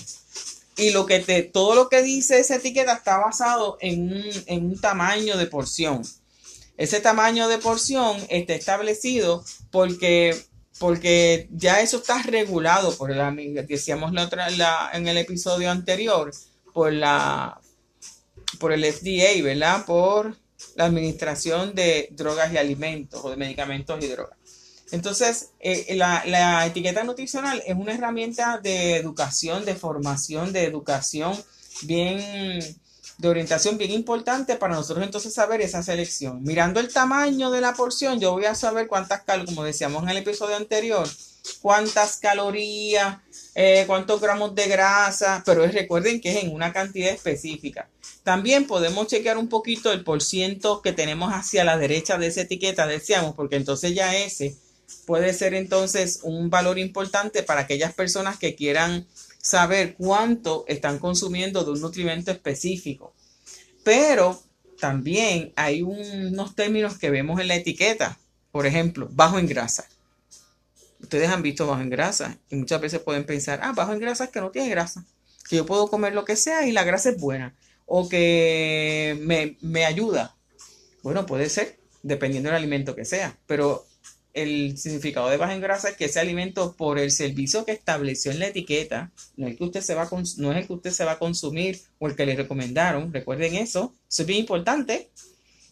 Y 0.77 0.91
lo 0.91 1.05
que 1.05 1.19
te, 1.19 1.43
todo 1.43 1.75
lo 1.75 1.87
que 1.87 2.01
dice 2.01 2.39
esa 2.39 2.55
etiqueta 2.55 2.93
está 2.93 3.17
basado 3.17 3.77
en 3.79 4.13
un, 4.13 4.23
en 4.47 4.65
un 4.65 4.79
tamaño 4.79 5.37
de 5.37 5.47
porción. 5.47 6.01
Ese 6.77 6.99
tamaño 6.99 7.47
de 7.47 7.57
porción 7.57 8.17
está 8.29 8.53
establecido 8.53 9.43
porque, 9.71 10.35
porque 10.77 11.47
ya 11.51 11.79
eso 11.79 11.97
está 11.97 12.21
regulado 12.23 12.95
por 12.97 13.15
la, 13.15 13.31
decíamos 13.31 14.11
la 14.11 14.25
otra, 14.25 14.49
la, 14.49 14.89
en 14.93 15.07
el 15.07 15.17
episodio 15.17 15.71
anterior, 15.71 16.31
por 16.73 16.91
la, 16.91 17.61
por 18.59 18.73
el 18.73 18.83
FDA, 18.83 19.41
¿verdad? 19.41 19.85
Por 19.85 20.37
la 20.75 20.85
administración 20.85 21.75
de 21.75 22.09
drogas 22.11 22.51
y 22.53 22.57
alimentos 22.57 23.21
o 23.23 23.29
de 23.29 23.37
medicamentos 23.37 24.03
y 24.03 24.07
drogas. 24.07 24.37
Entonces, 24.91 25.49
eh, 25.59 25.95
la, 25.95 26.65
etiqueta 26.65 27.03
nutricional 27.03 27.61
es 27.65 27.75
una 27.75 27.93
herramienta 27.93 28.59
de 28.59 28.97
educación, 28.97 29.65
de 29.65 29.75
formación, 29.75 30.53
de 30.53 30.65
educación 30.65 31.35
bien, 31.81 32.59
de 33.17 33.27
orientación 33.27 33.77
bien 33.77 33.91
importante 33.91 34.55
para 34.55 34.75
nosotros 34.75 35.05
entonces 35.05 35.33
saber 35.33 35.61
esa 35.61 35.81
selección. 35.81 36.43
Mirando 36.43 36.79
el 36.79 36.93
tamaño 36.93 37.49
de 37.49 37.61
la 37.61 37.73
porción, 37.73 38.19
yo 38.19 38.33
voy 38.33 38.45
a 38.45 38.55
saber 38.55 38.87
cuántas 38.87 39.23
calorías, 39.23 39.55
como 39.55 39.65
decíamos 39.65 40.03
en 40.03 40.09
el 40.09 40.17
episodio 40.17 40.55
anterior, 40.55 41.07
cuántas 41.61 42.17
calorías, 42.17 43.17
eh, 43.53 43.83
cuántos 43.87 44.21
gramos 44.21 44.55
de 44.55 44.67
grasa, 44.67 45.43
pero 45.45 45.65
recuerden 45.67 46.21
que 46.21 46.31
es 46.31 46.43
en 46.43 46.53
una 46.53 46.73
cantidad 46.73 47.11
específica. 47.11 47.89
También 48.23 48.67
podemos 48.67 49.07
chequear 49.07 49.37
un 49.37 49.49
poquito 49.49 49.91
el 49.91 50.03
porciento 50.03 50.81
que 50.81 50.93
tenemos 50.93 51.31
hacia 51.31 51.63
la 51.63 51.77
derecha 51.77 52.17
de 52.17 52.27
esa 52.27 52.41
etiqueta, 52.41 52.87
decíamos, 52.87 53.35
porque 53.35 53.55
entonces 53.55 53.93
ya 53.93 54.15
ese 54.15 54.55
puede 55.05 55.33
ser 55.33 55.53
entonces 55.53 56.19
un 56.23 56.49
valor 56.49 56.79
importante 56.79 57.43
para 57.43 57.61
aquellas 57.61 57.93
personas 57.93 58.37
que 58.37 58.55
quieran 58.55 59.07
saber 59.41 59.95
cuánto 59.95 60.65
están 60.67 60.99
consumiendo 60.99 61.63
de 61.63 61.71
un 61.71 61.81
nutrimento 61.81 62.31
específico. 62.31 63.13
Pero 63.83 64.41
también 64.79 65.53
hay 65.55 65.83
unos 65.83 66.55
términos 66.55 66.97
que 66.97 67.11
vemos 67.11 67.39
en 67.39 67.47
la 67.47 67.55
etiqueta. 67.55 68.17
Por 68.51 68.65
ejemplo, 68.65 69.07
bajo 69.11 69.37
en 69.37 69.47
grasa. 69.47 69.87
Ustedes 71.01 71.29
han 71.29 71.41
visto 71.41 71.67
bajo 71.67 71.81
en 71.81 71.89
grasa 71.89 72.37
y 72.49 72.55
muchas 72.55 72.81
veces 72.81 72.99
pueden 72.99 73.25
pensar, 73.25 73.59
ah, 73.61 73.73
bajo 73.73 73.93
en 73.93 73.99
grasa 73.99 74.25
es 74.25 74.29
que 74.31 74.41
no 74.41 74.51
tiene 74.51 74.69
grasa. 74.69 75.05
Que 75.49 75.57
yo 75.57 75.65
puedo 75.65 75.87
comer 75.87 76.13
lo 76.13 76.25
que 76.25 76.35
sea 76.35 76.65
y 76.67 76.71
la 76.71 76.83
grasa 76.83 77.09
es 77.09 77.19
buena 77.19 77.55
o 77.85 78.09
que 78.09 79.17
me, 79.21 79.57
me 79.61 79.85
ayuda. 79.85 80.35
Bueno, 81.03 81.25
puede 81.25 81.49
ser, 81.49 81.77
dependiendo 82.01 82.49
del 82.49 82.57
alimento 82.57 82.95
que 82.95 83.05
sea, 83.05 83.37
pero 83.45 83.85
el 84.35 84.77
significado 84.77 85.29
de 85.29 85.37
baja 85.37 85.53
en 85.53 85.61
grasa 85.61 85.89
es 85.89 85.95
que 85.95 86.05
ese 86.05 86.19
alimento 86.19 86.75
por 86.75 86.99
el 86.99 87.09
servicio 87.09 87.63
que 87.63 87.71
estableció 87.71 88.31
en 88.31 88.39
la 88.39 88.47
etiqueta, 88.47 89.11
no 89.37 89.47
es 89.47 89.53
el 89.53 89.57
que 89.57 89.63
usted 89.63 89.81
se 89.81 89.95
va 89.95 90.03
a, 90.03 90.09
no 90.37 90.51
es 90.51 90.57
el 90.57 90.67
que 90.67 90.73
usted 90.73 90.91
se 90.91 91.05
va 91.05 91.13
a 91.13 91.19
consumir 91.19 91.79
o 91.99 92.07
el 92.07 92.15
que 92.15 92.25
le 92.25 92.35
recomendaron, 92.35 93.13
recuerden 93.13 93.55
eso, 93.55 93.93
eso 94.09 94.23
es 94.23 94.27
bien 94.27 94.41
importante, 94.41 95.09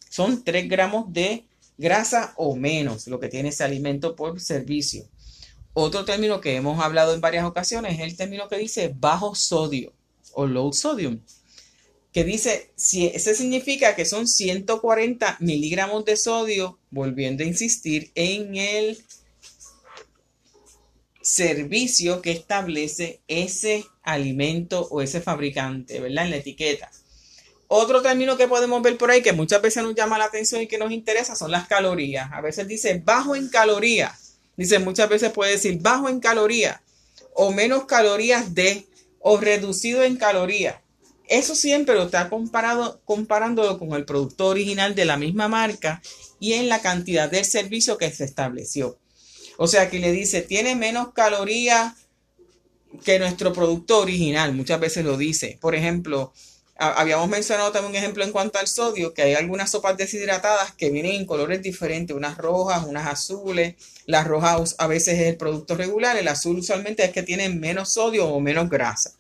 son 0.10 0.44
3 0.44 0.70
gramos 0.70 1.12
de 1.12 1.44
grasa 1.78 2.34
o 2.38 2.56
menos 2.56 3.08
lo 3.08 3.20
que 3.20 3.28
tiene 3.28 3.50
ese 3.50 3.66
alimento 3.66 4.16
por 4.16 4.40
servicio. 4.40 5.04
Otro 5.74 6.06
término 6.06 6.40
que 6.40 6.56
hemos 6.56 6.84
hablado 6.84 7.14
en 7.14 7.22
varias 7.22 7.46
ocasiones 7.46 7.96
es 7.96 8.02
el 8.02 8.16
término 8.16 8.48
que 8.48 8.58
dice 8.58 8.94
bajo 8.96 9.36
sodio 9.36 9.94
o 10.34 10.46
low 10.46 10.72
sodium 10.74 11.20
que 12.14 12.24
dice, 12.24 12.72
si, 12.76 13.08
ese 13.08 13.34
significa 13.34 13.96
que 13.96 14.06
son 14.06 14.28
140 14.28 15.38
miligramos 15.40 16.06
de 16.06 16.16
sodio, 16.16 16.78
volviendo 16.92 17.44
a 17.44 17.48
insistir 17.48 18.12
en 18.14 18.56
el 18.56 19.04
servicio 21.24 22.22
que 22.22 22.32
establece 22.32 23.22
ese 23.28 23.86
alimento 24.04 24.88
o 24.92 25.02
ese 25.02 25.22
fabricante, 25.22 26.00
¿verdad? 26.00 26.26
En 26.26 26.32
la 26.32 26.38
etiqueta. 26.38 26.92
Otro 27.68 28.04
término 28.04 28.38
que 28.38 28.48
podemos 28.48 28.84
ver 28.84 28.96
por 28.98 29.10
ahí 29.10 29.24
que 29.24 29.34
muchas 29.34 29.64
veces 29.64 29.82
nos 29.82 29.96
llama 29.96 30.20
la 30.20 30.26
atención 30.26 30.62
y 30.62 30.68
que 30.68 30.78
nos 30.78 30.92
interesa 30.92 31.36
son 31.36 31.50
las 31.50 31.68
calorías. 31.68 32.32
A 32.32 32.42
veces 32.42 32.68
dice 32.68 33.02
bajo 33.04 33.36
en 33.36 33.50
calorías. 33.50 34.23
Dice 34.56 34.80
muchas 34.80 35.10
veces 35.10 35.32
puede 35.32 35.52
decir 35.52 35.80
bajo 35.82 36.10
en 36.10 36.20
calorías 36.20 36.82
o 37.34 37.52
menos 37.52 37.86
calorías 37.86 38.54
de 38.54 38.88
o 39.20 39.38
reducido 39.38 40.04
en 40.04 40.18
calorías. 40.18 40.76
Eso 41.28 41.56
siempre 41.56 41.96
lo 41.96 42.04
está 42.04 42.30
comparado, 42.30 43.02
comparándolo 43.06 43.80
con 43.80 43.94
el 43.94 44.06
producto 44.06 44.48
original 44.48 44.94
de 44.94 45.06
la 45.06 45.18
misma 45.18 45.48
marca 45.48 46.02
y 46.40 46.54
en 46.54 46.68
la 46.68 46.82
cantidad 46.82 47.32
del 47.32 47.46
servicio 47.46 47.98
que 47.98 48.12
se 48.12 48.26
estableció. 48.26 49.00
O 49.58 49.68
sea 49.68 49.90
que 49.90 50.00
le 50.00 50.12
dice, 50.12 50.42
tiene 50.42 50.76
menos 50.76 51.14
calorías 51.14 51.94
que 53.04 53.20
nuestro 53.20 53.54
producto 53.54 54.00
original. 54.00 54.54
Muchas 54.54 54.80
veces 54.80 55.06
lo 55.06 55.18
dice. 55.18 55.58
Por 55.62 55.76
ejemplo, 55.76 56.34
habíamos 56.76 57.30
mencionado 57.30 57.72
también 57.72 57.92
un 57.92 57.98
ejemplo 57.98 58.24
en 58.24 58.32
cuanto 58.32 58.60
al 58.60 58.68
sodio, 58.68 59.14
que 59.14 59.22
hay 59.22 59.34
algunas 59.36 59.72
sopas 59.72 59.98
deshidratadas 59.98 60.74
que 60.74 60.90
vienen 60.90 61.14
en 61.14 61.26
colores 61.26 61.62
diferentes, 61.62 62.16
unas 62.16 62.38
rojas, 62.38 62.86
unas 62.86 63.08
azules. 63.08 63.76
Las 64.06 64.28
rojas 64.28 64.76
a 64.80 64.88
veces 64.88 65.20
es 65.20 65.28
el 65.28 65.38
producto 65.38 65.76
regular, 65.76 66.18
el 66.18 66.28
azul 66.28 66.58
usualmente 66.58 67.04
es 67.04 67.12
que 67.12 67.24
tiene 67.24 67.50
menos 67.50 67.94
sodio 67.94 68.28
o 68.28 68.40
menos 68.40 68.70
grasa. 68.70 69.12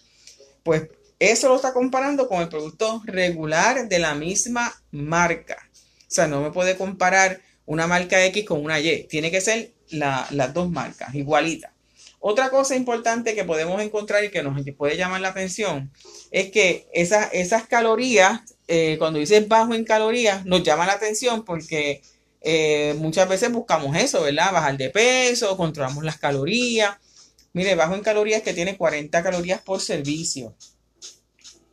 Pues 0.63 0.83
eso 1.19 1.49
lo 1.49 1.55
está 1.55 1.73
comparando 1.73 2.27
con 2.27 2.41
el 2.41 2.49
producto 2.49 3.01
regular 3.05 3.87
de 3.87 3.99
la 3.99 4.15
misma 4.15 4.73
marca. 4.91 5.69
O 5.73 6.15
sea, 6.15 6.27
no 6.27 6.41
me 6.41 6.51
puede 6.51 6.75
comparar 6.75 7.41
una 7.65 7.87
marca 7.87 8.23
X 8.25 8.45
con 8.45 8.63
una 8.63 8.79
Y. 8.79 9.05
Tiene 9.09 9.31
que 9.31 9.41
ser 9.41 9.71
las 9.89 10.53
dos 10.53 10.69
marcas, 10.69 11.13
igualitas. 11.15 11.72
Otra 12.25 12.49
cosa 12.49 12.77
importante 12.77 13.35
que 13.35 13.43
podemos 13.43 13.81
encontrar 13.81 14.23
y 14.23 14.31
que 14.31 14.41
nos 14.43 14.57
puede 14.77 14.95
llamar 14.95 15.19
la 15.19 15.27
atención 15.27 15.91
es 16.31 16.51
que 16.51 16.87
esas, 16.93 17.27
esas 17.33 17.67
calorías, 17.67 18.39
eh, 18.69 18.95
cuando 18.97 19.19
dices 19.19 19.45
bajo 19.49 19.73
en 19.73 19.83
calorías, 19.83 20.45
nos 20.45 20.63
llama 20.63 20.85
la 20.85 20.93
atención 20.93 21.43
porque 21.43 22.01
eh, 22.39 22.95
muchas 22.97 23.27
veces 23.27 23.51
buscamos 23.51 23.93
eso, 23.97 24.21
¿verdad? 24.21 24.53
Bajar 24.53 24.77
de 24.77 24.89
peso, 24.89 25.57
controlamos 25.57 26.05
las 26.05 26.17
calorías. 26.17 26.95
Mire, 27.51 27.75
bajo 27.75 27.93
en 27.93 27.99
calorías 27.99 28.41
que 28.41 28.53
tiene 28.53 28.77
40 28.77 29.21
calorías 29.21 29.61
por 29.61 29.81
servicio 29.81 30.55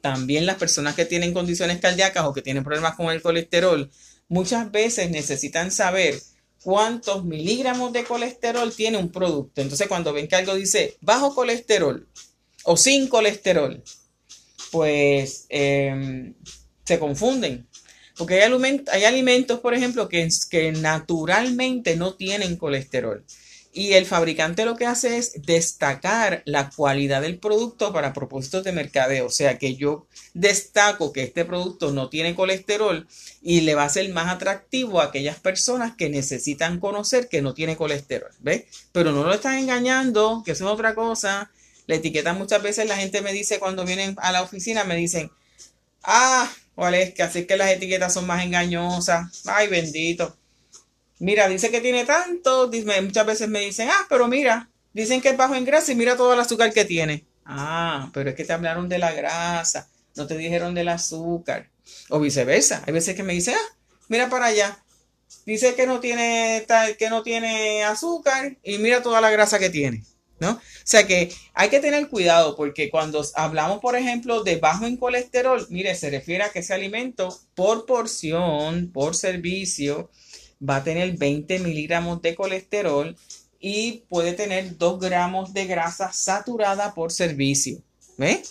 también 0.00 0.47
las 0.47 0.57
personas 0.57 0.97
que 0.97 1.04
tienen 1.04 1.33
condiciones 1.33 1.78
cardíacas 1.78 2.25
o 2.25 2.33
que 2.33 2.42
tienen 2.42 2.64
problemas 2.64 2.97
con 2.97 3.11
el 3.11 3.23
colesterol, 3.23 3.88
muchas 4.28 4.73
veces 4.73 5.11
necesitan 5.11 5.71
saber 5.71 6.21
cuántos 6.62 7.25
miligramos 7.25 7.93
de 7.93 8.05
colesterol 8.05 8.73
tiene 8.75 8.99
un 8.99 9.11
producto. 9.11 9.61
Entonces, 9.61 9.88
cuando 9.88 10.12
ven 10.12 10.29
que 10.29 10.37
algo 10.37 10.55
dice 10.55 10.97
bajo 11.00 11.35
colesterol 11.35 12.07
o 12.64 12.76
sin 12.76 13.09
colesterol, 13.09 13.83
pues 14.71 15.47
em, 15.49 16.35
se 16.85 16.99
confunden. 16.99 17.67
Porque 18.17 18.43
hay, 18.43 19.05
alimentos, 19.05 19.61
por 19.61 19.73
ejemplo, 19.73 20.09
que, 20.09 20.29
que 20.50 20.73
naturalmente 20.73 21.97
no 21.97 22.14
tienen 22.14 22.57
colesterol. 22.57 23.25
Y 23.73 23.93
el 23.93 24.05
fabricante 24.05 24.65
lo 24.65 24.77
que 24.77 24.87
hace 24.87 25.17
es 25.17 25.43
destacar 25.43 26.43
la 26.45 26.71
cualidad 26.71 27.23
del 27.23 27.39
producto 27.39 27.93
para 27.93 28.12
propósitos 28.12 28.65
de 28.65 28.73
mercadeo. 28.73 29.27
O 29.27 29.31
sea 29.31 29.59
que 29.59 29.77
yo 29.77 30.07
destaco 30.35 31.12
que 31.12 31.23
este 31.23 31.45
producto 31.45 31.93
no 31.93 32.09
tiene 32.09 32.35
colesterol 32.35 33.07
y 33.43 33.61
le 33.61 33.77
va 33.77 33.85
a 33.85 33.89
ser 33.89 34.09
más 34.12 34.27
atractivo 34.29 35.00
a 35.00 35.05
aquellas 35.05 35.39
personas 35.39 35.95
que 35.95 36.11
necesitan 36.11 36.81
conocer 36.81 37.29
que 37.29 37.43
no 37.43 37.55
tiene 37.55 37.77
colesterol. 37.77 38.33
¿Ves? 38.41 38.65
Pero 38.91 39.12
no 39.12 39.23
lo 39.23 39.33
están 39.33 39.59
engañando, 39.59 40.43
que 40.45 40.53
eso 40.53 40.65
es 40.65 40.71
otra 40.73 40.97
cosa. 40.97 41.53
La 41.87 41.95
etiqueta 41.95 42.33
muchas 42.33 42.62
veces 42.62 42.89
la 42.89 42.97
gente 42.97 43.23
me 43.23 43.33
dice 43.33 43.61
cuando 43.61 43.85
vienen 43.85 44.17
a 44.19 44.33
la 44.33 44.43
oficina, 44.43 44.83
me 44.83 44.97
dicen, 44.97 45.31
ah, 46.03 46.50
¿cuál 46.75 46.95
es? 46.97 47.15
Que 47.15 47.23
así 47.23 47.47
que 47.47 47.57
las 47.57 47.71
etiquetas 47.71 48.15
son 48.15 48.27
más 48.27 48.45
engañosas. 48.45 49.43
Ay, 49.47 49.69
bendito 49.69 50.39
mira, 51.21 51.49
dice 51.49 51.71
que 51.71 51.81
tiene 51.81 52.05
tanto, 52.05 52.71
muchas 53.03 53.27
veces 53.27 53.49
me 53.49 53.61
dicen, 53.61 53.89
ah, 53.91 54.07
pero 54.09 54.27
mira, 54.27 54.69
dicen 54.93 55.21
que 55.21 55.29
es 55.29 55.37
bajo 55.37 55.55
en 55.55 55.65
grasa 55.65 55.93
y 55.93 55.95
mira 55.95 56.17
todo 56.17 56.35
el 56.35 56.41
azúcar 56.41 56.73
que 56.73 56.85
tiene. 56.85 57.25
Ah, 57.45 58.11
pero 58.12 58.31
es 58.31 58.37
que 58.37 58.45
te 58.45 58.53
hablaron 58.53 58.89
de 58.89 58.99
la 58.99 59.12
grasa, 59.12 59.89
no 60.17 60.27
te 60.27 60.37
dijeron 60.37 60.75
del 60.75 60.89
azúcar. 60.89 61.69
O 62.09 62.21
viceversa. 62.21 62.83
Hay 62.87 62.93
veces 62.93 63.17
que 63.17 63.23
me 63.23 63.33
dicen, 63.33 63.55
ah, 63.57 63.77
mira 64.09 64.29
para 64.29 64.47
allá. 64.47 64.83
Dice 65.47 65.75
que 65.75 65.87
no 65.87 66.00
tiene 66.00 66.67
que 66.99 67.11
no 67.11 67.23
tiene 67.23 67.85
azúcar 67.85 68.57
y 68.62 68.79
mira 68.79 69.03
toda 69.03 69.21
la 69.21 69.31
grasa 69.31 69.59
que 69.59 69.71
tiene. 69.71 70.05
¿No? 70.39 70.53
O 70.53 70.61
sea 70.85 71.07
que 71.07 71.31
hay 71.53 71.69
que 71.69 71.81
tener 71.81 72.09
cuidado 72.09 72.57
porque 72.57 72.89
cuando 72.89 73.23
hablamos, 73.35 73.81
por 73.81 73.95
ejemplo, 73.95 74.43
de 74.43 74.57
bajo 74.57 74.87
en 74.87 74.97
colesterol, 74.97 75.67
mire, 75.69 75.95
se 75.95 76.09
refiere 76.09 76.45
a 76.45 76.49
que 76.49 76.61
ese 76.61 76.73
alimento 76.73 77.39
por 77.55 77.85
porción, 77.85 78.91
por 78.91 79.15
servicio, 79.15 80.11
va 80.67 80.76
a 80.76 80.85
tener 80.85 81.17
20 81.17 81.59
miligramos 81.61 82.21
de 82.23 82.35
colesterol 82.35 83.17
y 83.59 84.05
puede 84.09 84.33
tener 84.33 84.76
2 84.79 85.00
gramos 85.00 85.52
de 85.52 85.67
grasa 85.67 86.12
saturada 86.12 86.95
por 86.95 87.12
servicio. 87.12 87.83
¿Ve? 88.17 88.43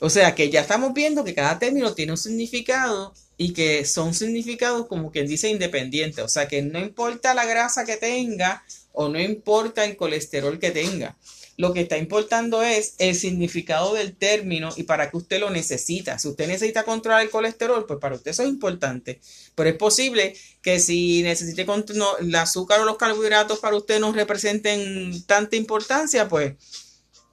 O 0.00 0.10
sea 0.10 0.34
que 0.34 0.50
ya 0.50 0.60
estamos 0.60 0.92
viendo 0.92 1.24
que 1.24 1.34
cada 1.34 1.58
término 1.58 1.94
tiene 1.94 2.12
un 2.12 2.18
significado 2.18 3.14
y 3.36 3.52
que 3.52 3.84
son 3.84 4.14
significados 4.14 4.86
como 4.86 5.10
quien 5.10 5.26
dice 5.26 5.48
independiente. 5.48 6.22
O 6.22 6.28
sea 6.28 6.48
que 6.48 6.62
no 6.62 6.78
importa 6.78 7.34
la 7.34 7.44
grasa 7.44 7.84
que 7.84 7.96
tenga 7.96 8.64
o 8.92 9.08
no 9.08 9.20
importa 9.20 9.84
el 9.84 9.96
colesterol 9.96 10.58
que 10.58 10.70
tenga. 10.70 11.16
Lo 11.56 11.72
que 11.72 11.82
está 11.82 11.98
importando 11.98 12.62
es 12.62 12.94
el 12.98 13.14
significado 13.14 13.94
del 13.94 14.16
término 14.16 14.70
y 14.76 14.82
para 14.84 15.10
qué 15.10 15.16
usted 15.16 15.38
lo 15.38 15.50
necesita. 15.50 16.18
Si 16.18 16.26
usted 16.26 16.48
necesita 16.48 16.82
controlar 16.82 17.22
el 17.22 17.30
colesterol, 17.30 17.86
pues 17.86 18.00
para 18.00 18.16
usted 18.16 18.32
eso 18.32 18.42
es 18.42 18.48
importante. 18.48 19.20
Pero 19.54 19.70
es 19.70 19.76
posible 19.76 20.34
que 20.62 20.80
si 20.80 21.22
necesite 21.22 21.64
no, 21.94 22.16
el 22.18 22.34
azúcar 22.34 22.80
o 22.80 22.84
los 22.84 22.96
carbohidratos 22.96 23.60
para 23.60 23.76
usted 23.76 24.00
no 24.00 24.12
representen 24.12 25.24
tanta 25.26 25.54
importancia, 25.54 26.28
pues 26.28 26.54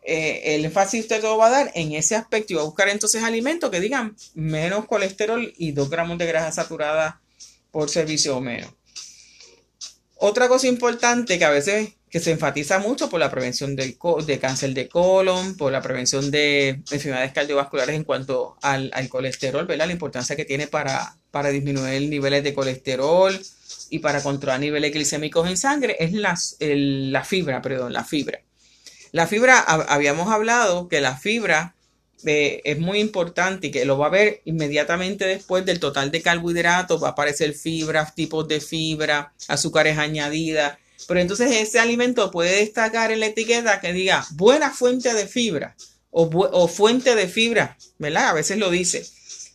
eh, 0.03 0.55
el 0.55 0.65
énfasis 0.65 1.01
usted 1.01 1.21
lo 1.23 1.37
va 1.37 1.47
a 1.47 1.51
dar 1.51 1.71
en 1.73 1.93
ese 1.93 2.15
aspecto 2.15 2.53
y 2.53 2.55
va 2.55 2.63
a 2.63 2.65
buscar 2.65 2.89
entonces 2.89 3.23
alimentos 3.23 3.69
que 3.69 3.79
digan 3.79 4.15
menos 4.33 4.85
colesterol 4.85 5.53
y 5.57 5.71
2 5.71 5.89
gramos 5.89 6.17
de 6.17 6.25
grasa 6.25 6.51
saturada 6.51 7.21
por 7.71 7.89
servicio 7.89 8.37
o 8.37 8.41
menos. 8.41 8.71
Otra 10.15 10.47
cosa 10.47 10.67
importante 10.67 11.39
que 11.39 11.45
a 11.45 11.49
veces 11.49 11.93
que 12.11 12.19
se 12.19 12.31
enfatiza 12.31 12.77
mucho 12.79 13.09
por 13.09 13.21
la 13.21 13.31
prevención 13.31 13.75
del 13.77 13.97
de 14.25 14.39
cáncer 14.39 14.73
de 14.73 14.89
colon, 14.89 15.55
por 15.55 15.71
la 15.71 15.81
prevención 15.81 16.29
de 16.29 16.81
enfermedades 16.91 17.31
cardiovasculares 17.31 17.95
en 17.95 18.03
cuanto 18.03 18.57
al, 18.61 18.91
colesterol, 19.07 19.65
¿verdad? 19.65 19.87
La 19.87 19.93
importancia 19.93 20.35
que 20.35 20.43
tiene 20.43 20.67
para, 20.67 21.15
para 21.31 21.49
disminuir 21.49 22.09
niveles 22.09 22.43
de 22.43 22.53
colesterol 22.53 23.39
y 23.89 23.99
para 23.99 24.21
controlar 24.21 24.59
niveles 24.59 24.93
glicémicos 24.93 25.49
en 25.49 25.55
sangre 25.55 25.95
es 25.99 26.11
la, 26.11 26.35
fibra, 27.23 27.61
perdón, 27.61 27.93
la 27.93 28.03
fibra. 28.03 28.41
La 29.13 29.25
fibra, 29.25 29.59
habíamos 29.59 30.29
hablado 30.29 30.89
que 30.89 30.99
la 30.99 31.15
fibra 31.15 31.75
eh, 32.25 32.61
es 32.65 32.77
muy 32.77 32.99
importante 32.99 33.67
y 33.67 33.71
que 33.71 33.85
lo 33.85 33.97
va 33.97 34.07
a 34.07 34.09
ver 34.09 34.41
inmediatamente 34.43 35.25
después 35.25 35.65
del 35.65 35.79
total 35.79 36.11
de 36.11 36.21
carbohidratos, 36.21 37.01
va 37.01 37.09
a 37.09 37.11
aparecer 37.11 37.53
fibra, 37.53 38.11
tipos 38.13 38.49
de 38.49 38.59
fibra, 38.59 39.33
azúcares 39.47 39.97
añadidas. 39.97 40.77
Pero 41.07 41.19
entonces 41.19 41.51
ese 41.51 41.79
alimento 41.79 42.31
puede 42.31 42.57
destacar 42.57 43.11
en 43.11 43.19
la 43.19 43.27
etiqueta 43.27 43.79
que 43.81 43.93
diga 43.93 44.25
buena 44.31 44.71
fuente 44.71 45.13
de 45.13 45.27
fibra 45.27 45.75
o, 46.11 46.67
fuente 46.67 47.15
de 47.15 47.27
fibra, 47.27 47.77
¿verdad? 47.97 48.29
A 48.29 48.33
veces 48.33 48.57
lo 48.57 48.69
dice. 48.69 49.05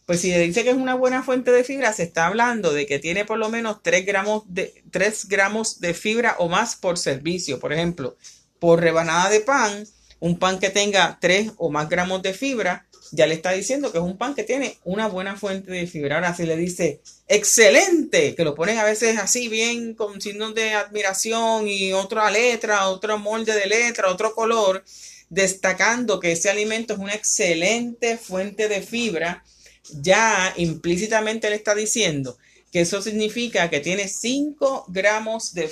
Pues 0.06 0.20
si 0.20 0.32
dice 0.32 0.62
que 0.62 0.70
es 0.70 0.76
una 0.76 0.94
buena 0.94 1.22
fuente 1.22 1.50
de 1.50 1.64
fibra, 1.64 1.92
se 1.92 2.04
está 2.04 2.26
hablando 2.26 2.72
de 2.72 2.86
que 2.86 2.98
tiene 2.98 3.24
por 3.24 3.38
lo 3.38 3.48
menos 3.48 3.82
3 3.82 4.06
gramos 4.06 4.44
de, 4.46 4.84
3 4.90 5.28
gramos 5.28 5.80
de 5.80 5.94
fibra 5.94 6.36
o 6.38 6.48
más 6.48 6.76
por 6.76 6.96
servicio. 6.96 7.58
Por 7.58 7.72
ejemplo, 7.72 8.16
por 8.58 8.80
rebanada 8.80 9.28
de 9.30 9.40
pan, 9.40 9.86
un 10.20 10.38
pan 10.38 10.58
que 10.58 10.70
tenga 10.70 11.18
3 11.20 11.52
o 11.56 11.70
más 11.70 11.88
gramos 11.88 12.22
de 12.22 12.34
fibra, 12.34 12.86
ya 13.12 13.26
le 13.26 13.34
está 13.34 13.52
diciendo 13.52 13.92
que 13.92 13.98
es 13.98 14.04
un 14.04 14.18
pan 14.18 14.34
que 14.34 14.42
tiene 14.42 14.78
una 14.84 15.06
buena 15.06 15.36
fuente 15.36 15.70
de 15.70 15.86
fibra. 15.86 16.16
Ahora, 16.16 16.34
si 16.34 16.44
le 16.44 16.56
dice 16.56 17.00
excelente, 17.28 18.34
que 18.34 18.44
lo 18.44 18.54
ponen 18.54 18.78
a 18.78 18.84
veces 18.84 19.18
así 19.18 19.48
bien 19.48 19.94
con 19.94 20.20
signos 20.20 20.54
de 20.54 20.74
admiración 20.74 21.68
y 21.68 21.92
otra 21.92 22.30
letra, 22.30 22.88
otro 22.88 23.18
molde 23.18 23.54
de 23.54 23.66
letra, 23.66 24.10
otro 24.10 24.34
color, 24.34 24.84
destacando 25.28 26.18
que 26.20 26.32
ese 26.32 26.50
alimento 26.50 26.94
es 26.94 26.98
una 26.98 27.14
excelente 27.14 28.16
fuente 28.16 28.68
de 28.68 28.82
fibra 28.82 29.44
ya 29.92 30.52
implícitamente 30.56 31.50
le 31.50 31.56
está 31.56 31.74
diciendo 31.74 32.36
que 32.72 32.80
eso 32.80 33.00
significa 33.00 33.70
que 33.70 33.80
tiene 33.80 34.08
5 34.08 34.86
gramos 34.88 35.54
de, 35.54 35.68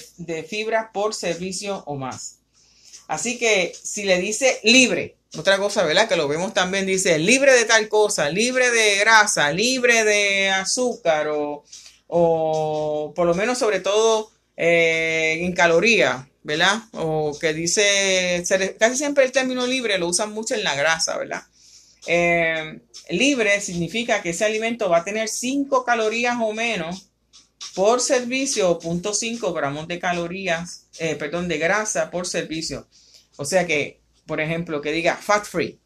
fibra 0.49 0.91
por 0.93 1.15
servicio 1.15 1.83
o 1.87 1.97
más. 1.97 2.39
Así 3.07 3.39
que 3.39 3.75
si 3.83 4.05
le 4.05 4.19
dice 4.19 4.61
libre, 4.63 5.17
otra 5.37 5.59
cosa, 5.59 5.85
¿verdad? 5.85 6.09
Que 6.09 6.17
lo 6.17 6.29
vemos 6.29 6.55
también, 6.55 6.87
dice 6.87 7.19
libre 7.19 7.53
de 7.53 7.65
tal 7.65 7.89
cosa, 7.89 8.31
libre 8.31 8.71
de 8.71 8.97
grasa, 8.97 9.53
libre 9.53 10.05
de 10.05 10.51
azúcar 10.51 11.29
o, 11.29 11.65
o 12.07 13.13
por 13.15 13.27
lo 13.27 13.35
menos 13.35 13.59
sobre 13.59 13.81
todo 13.81 14.31
eh, 14.57 15.39
en 15.41 15.53
calorías, 15.53 16.27
¿verdad? 16.43 16.83
O 16.93 17.37
que 17.39 17.53
dice, 17.53 18.45
casi 18.79 18.97
siempre 18.97 19.25
el 19.25 19.33
término 19.33 19.67
libre 19.67 19.99
lo 19.99 20.09
usan 20.09 20.33
mucho 20.33 20.55
en 20.55 20.63
la 20.63 20.77
grasa, 20.77 21.19
¿verdad? 21.19 21.43
Eh, 22.07 22.79
libre 23.11 23.61
significa 23.61 24.23
que 24.23 24.31
ese 24.31 24.45
alimento 24.45 24.89
va 24.89 24.99
a 24.99 25.05
tener 25.05 25.29
5 25.29 25.85
calorías 25.85 26.37
o 26.41 26.53
menos 26.53 27.11
por 27.75 28.01
servicio 28.01 28.71
o 28.71 28.81
0.5 28.81 29.55
gramos 29.55 29.89
de 29.89 29.99
calorías, 29.99 30.87
eh, 30.99 31.17
perdón, 31.17 31.49
de 31.49 31.59
grasa 31.59 32.11
por 32.11 32.27
servicio. 32.27 32.87
O 33.37 33.45
sea 33.45 33.67
que, 33.67 34.01
por 34.27 34.41
ejemplo, 34.41 34.81
que 34.81 34.93
diga 34.93 35.17
fat 35.17 35.45
free 35.45 35.81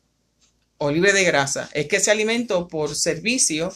o 0.78 0.90
libre 0.90 1.12
de 1.12 1.25
grasa, 1.25 1.68
es 1.73 1.87
que 1.88 1.97
ese 1.97 2.11
alimento 2.11 2.68
por 2.68 2.94
servicio 2.94 3.73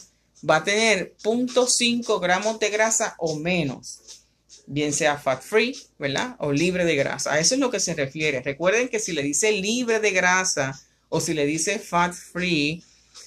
va 0.47 0.57
a 0.57 0.63
tener 0.63 1.15
0.5 1.23 2.19
gramos 2.21 2.59
de 2.59 2.69
grasa 2.69 3.15
o 3.17 3.35
menos, 3.35 3.99
bien 4.67 4.93
sea 4.93 5.17
fat 5.17 5.41
free, 5.41 5.75
¿verdad? 5.97 6.35
O 6.39 6.51
libre 6.51 6.85
de 6.85 6.95
grasa. 6.95 7.33
A 7.33 7.39
eso 7.39 7.55
es 7.55 7.59
lo 7.59 7.71
que 7.71 7.79
se 7.79 7.93
refiere. 7.93 8.41
Recuerden 8.41 8.89
que 8.89 8.99
si 8.99 9.11
le 9.11 9.23
dice 9.23 9.51
libre 9.51 9.99
de 9.99 10.11
grasa 10.11 10.79
o 11.09 11.19
si 11.19 11.33
le 11.33 11.45
dice 11.45 11.79
fat 11.79 12.13
free, 12.13 12.83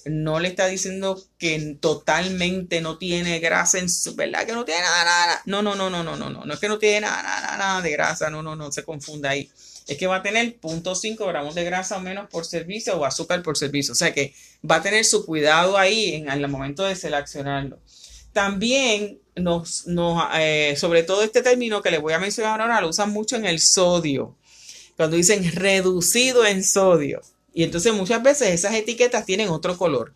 no 0.07 0.39
le 0.41 0.49
está 0.49 0.67
diciendo 0.67 1.21
que 1.39 1.77
totalmente 1.81 2.81
no 2.81 2.97
tiene 2.99 3.41
grasa 3.41 3.79
en 3.79 3.89
su, 3.89 4.15
¿verdad? 4.15 4.47
Que 4.47 4.53
no 4.53 4.65
tiene 4.65 4.83
nada, 4.83 5.05
nada. 5.05 5.43
No, 5.47 5.63
no, 5.63 5.75
no, 5.75 5.91
no, 5.91 6.05
no, 6.05 6.17
no, 6.17 6.31
no. 6.31 6.45
No 6.45 6.55
es 6.55 6.61
que 6.61 6.69
no 6.69 6.79
tiene 6.79 7.03
nada, 7.03 7.23
nada, 7.23 7.57
nada 7.57 7.83
de 7.83 7.91
grasa. 7.91 8.31
No, 8.31 8.43
no, 8.43 8.57
no, 8.57 8.71
se 8.71 8.85
confunda 8.85 9.31
ahí. 9.31 9.51
Es 9.87 9.97
que 9.97 10.07
va 10.07 10.17
a 10.17 10.23
tener 10.23 10.61
0.5 10.61 11.27
gramos 11.27 11.55
de 11.55 11.65
grasa 11.65 11.97
o 11.97 12.01
menos 12.01 12.29
por 12.29 12.45
servicio 12.45 12.97
o 12.97 13.05
azúcar 13.05 13.43
por 13.43 13.57
servicio. 13.57 13.93
O 13.93 13.97
sea 13.97 14.13
que 14.13 14.35
va 14.69 14.77
a 14.77 14.83
tener 14.83 15.05
su 15.05 15.25
cuidado 15.27 15.77
ahí 15.79 16.15
en, 16.15 16.29
el 16.29 16.49
momento 16.49 16.85
de 16.85 16.97
seleccionarlo. 16.97 17.79
También 18.33 19.21
nos, 19.35 19.87
nos 19.87 20.23
eh, 20.35 20.75
sobre 20.77 21.03
todo 21.03 21.23
este 21.23 21.43
término 21.43 21.83
que 21.83 21.91
les 21.91 22.01
voy 22.01 22.13
a 22.13 22.19
mencionar 22.19 22.61
ahora, 22.61 22.81
lo 22.81 22.89
usan 22.89 23.11
mucho 23.11 23.37
en 23.37 23.45
el 23.45 23.61
sodio. 23.61 24.37
Cuando 24.97 25.17
dicen 25.17 25.53
reducido 25.53 26.45
en 26.47 26.65
sodio. 26.65 27.23
Y 27.57 27.63
entonces 27.63 27.95
muchas 27.95 28.23
veces 28.23 28.51
esas 28.51 28.75
etiquetas 28.75 29.25
tienen 29.25 29.49
otro 29.49 29.79
color. 29.79 30.13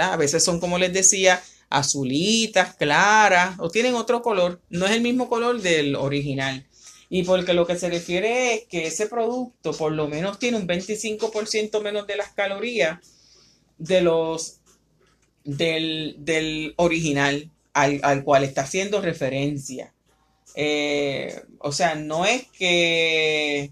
A 0.00 0.16
veces 0.16 0.42
son, 0.42 0.60
como 0.60 0.78
les 0.78 0.90
decía, 0.90 1.42
azulitas, 1.68 2.74
claras, 2.74 3.56
o 3.58 3.68
tienen 3.68 3.96
otro 3.96 4.22
color. 4.22 4.62
No 4.70 4.86
es 4.86 4.92
el 4.92 5.02
mismo 5.02 5.28
color 5.28 5.60
del 5.60 5.94
original. 5.94 6.66
Y 7.10 7.24
porque 7.24 7.52
lo 7.52 7.66
que 7.66 7.76
se 7.76 7.90
refiere 7.90 8.54
es 8.54 8.64
que 8.64 8.86
ese 8.86 9.08
producto 9.08 9.74
por 9.74 9.92
lo 9.92 10.08
menos 10.08 10.38
tiene 10.38 10.56
un 10.56 10.66
25% 10.66 11.82
menos 11.82 12.06
de 12.06 12.16
las 12.16 12.30
calorías 12.30 12.98
de 13.76 14.00
los 14.00 14.60
del, 15.44 16.72
original 16.76 17.50
al, 17.74 18.24
cual 18.24 18.42
está 18.42 18.62
haciendo 18.62 19.02
referencia. 19.02 19.92
Eh, 20.54 21.42
o 21.58 21.72
sea, 21.72 21.94
no 21.94 22.24
es 22.24 22.46
que 22.58 23.70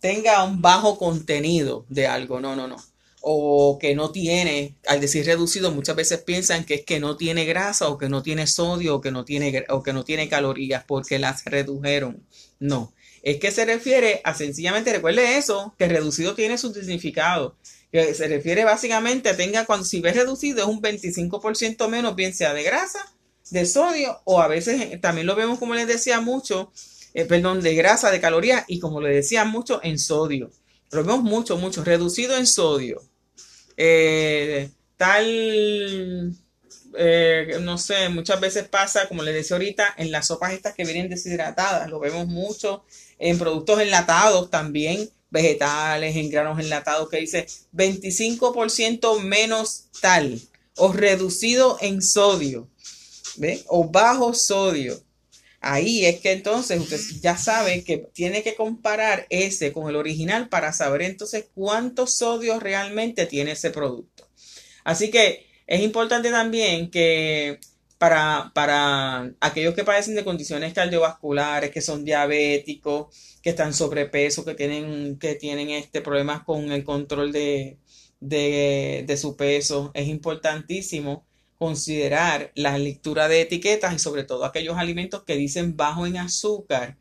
tenga 0.00 0.44
un 0.44 0.60
bajo 0.62 0.98
contenido 0.98 1.84
de 1.88 2.06
algo, 2.06 2.40
no, 2.40 2.56
no, 2.56 2.68
no. 2.68 2.76
O 3.20 3.78
que 3.80 3.94
no 3.94 4.12
tiene, 4.12 4.76
al 4.86 5.00
decir 5.00 5.26
reducido, 5.26 5.72
muchas 5.72 5.96
veces 5.96 6.22
piensan 6.22 6.64
que 6.64 6.74
es 6.74 6.84
que 6.84 7.00
no 7.00 7.16
tiene 7.16 7.44
grasa 7.44 7.88
o 7.88 7.98
que 7.98 8.08
no 8.08 8.22
tiene 8.22 8.46
sodio 8.46 8.96
o 8.96 9.00
que 9.00 9.10
no 9.10 9.24
tiene, 9.24 9.64
o 9.68 9.82
que 9.82 9.92
no 9.92 10.04
tiene 10.04 10.28
calorías 10.28 10.84
porque 10.86 11.18
las 11.18 11.44
redujeron. 11.44 12.24
No, 12.60 12.92
es 13.22 13.38
que 13.38 13.50
se 13.50 13.64
refiere 13.64 14.20
a 14.24 14.34
sencillamente, 14.34 14.92
recuerde 14.92 15.36
eso, 15.36 15.74
que 15.78 15.88
reducido 15.88 16.34
tiene 16.34 16.58
su 16.58 16.72
significado. 16.72 17.56
Que 17.90 18.14
se 18.14 18.28
refiere 18.28 18.64
básicamente 18.64 19.30
a 19.30 19.36
tenga, 19.36 19.64
cuando 19.64 19.84
si 19.84 20.00
ves 20.00 20.14
reducido 20.14 20.60
es 20.60 20.66
un 20.66 20.80
25% 20.80 21.88
menos, 21.88 22.14
bien 22.14 22.34
sea 22.34 22.52
de 22.52 22.62
grasa, 22.62 23.00
de 23.50 23.66
sodio 23.66 24.20
o 24.24 24.40
a 24.40 24.48
veces 24.48 25.00
también 25.00 25.26
lo 25.26 25.34
vemos 25.34 25.58
como 25.58 25.74
les 25.74 25.86
decía 25.86 26.20
mucho 26.20 26.70
eh, 27.14 27.24
perdón, 27.24 27.60
de 27.60 27.74
grasa, 27.74 28.10
de 28.10 28.20
calorías 28.20 28.64
y 28.68 28.78
como 28.78 29.00
le 29.00 29.14
decía 29.14 29.44
mucho 29.44 29.80
en 29.82 29.98
sodio. 29.98 30.50
Lo 30.90 31.04
vemos 31.04 31.22
mucho, 31.22 31.56
mucho, 31.56 31.84
reducido 31.84 32.36
en 32.36 32.46
sodio. 32.46 33.02
Eh, 33.76 34.70
tal, 34.96 36.34
eh, 36.96 37.58
no 37.60 37.78
sé, 37.78 38.08
muchas 38.08 38.40
veces 38.40 38.68
pasa, 38.68 39.06
como 39.08 39.22
les 39.22 39.34
decía 39.34 39.56
ahorita, 39.56 39.94
en 39.98 40.10
las 40.10 40.28
sopas 40.28 40.52
estas 40.52 40.74
que 40.74 40.84
vienen 40.84 41.08
deshidratadas. 41.08 41.90
Lo 41.90 42.00
vemos 42.00 42.26
mucho 42.26 42.84
en 43.18 43.38
productos 43.38 43.80
enlatados 43.80 44.50
también, 44.50 45.08
vegetales, 45.30 46.16
en 46.16 46.30
granos 46.30 46.58
enlatados, 46.58 47.08
que 47.10 47.20
dice 47.20 47.46
25% 47.74 49.20
menos 49.20 49.84
tal 50.00 50.40
o 50.76 50.92
reducido 50.92 51.76
en 51.80 52.00
sodio. 52.00 52.68
O 53.66 53.88
bajo 53.88 54.34
sodio. 54.34 55.00
Ahí 55.60 56.06
es 56.06 56.20
que 56.20 56.32
entonces 56.32 56.80
usted 56.80 57.00
ya 57.20 57.36
sabe 57.36 57.82
que 57.82 57.98
tiene 57.98 58.42
que 58.42 58.54
comparar 58.54 59.26
ese 59.28 59.72
con 59.72 59.88
el 59.88 59.96
original 59.96 60.48
para 60.48 60.72
saber 60.72 61.02
entonces 61.02 61.46
cuántos 61.54 62.16
sodios 62.16 62.62
realmente 62.62 63.26
tiene 63.26 63.52
ese 63.52 63.70
producto. 63.70 64.28
Así 64.84 65.10
que 65.10 65.46
es 65.66 65.82
importante 65.82 66.30
también 66.30 66.90
que 66.90 67.58
para, 67.98 68.52
para 68.54 69.32
aquellos 69.40 69.74
que 69.74 69.84
padecen 69.84 70.14
de 70.14 70.24
condiciones 70.24 70.72
cardiovasculares, 70.72 71.72
que 71.72 71.80
son 71.80 72.04
diabéticos, 72.04 73.38
que 73.42 73.50
están 73.50 73.74
sobrepeso, 73.74 74.44
que 74.44 74.54
tienen, 74.54 75.18
que 75.18 75.34
tienen 75.34 75.70
este 75.70 76.00
problemas 76.00 76.44
con 76.44 76.70
el 76.70 76.84
control 76.84 77.32
de, 77.32 77.78
de 78.20 79.16
su 79.20 79.36
peso, 79.36 79.90
es 79.94 80.06
importantísimo 80.06 81.27
considerar 81.58 82.52
la 82.54 82.78
lectura 82.78 83.28
de 83.28 83.42
etiquetas 83.42 83.92
y 83.94 83.98
sobre 83.98 84.24
todo 84.24 84.44
aquellos 84.44 84.78
alimentos 84.78 85.24
que 85.24 85.36
dicen 85.36 85.76
bajo 85.76 86.06
en 86.06 86.16
azúcar, 86.16 86.96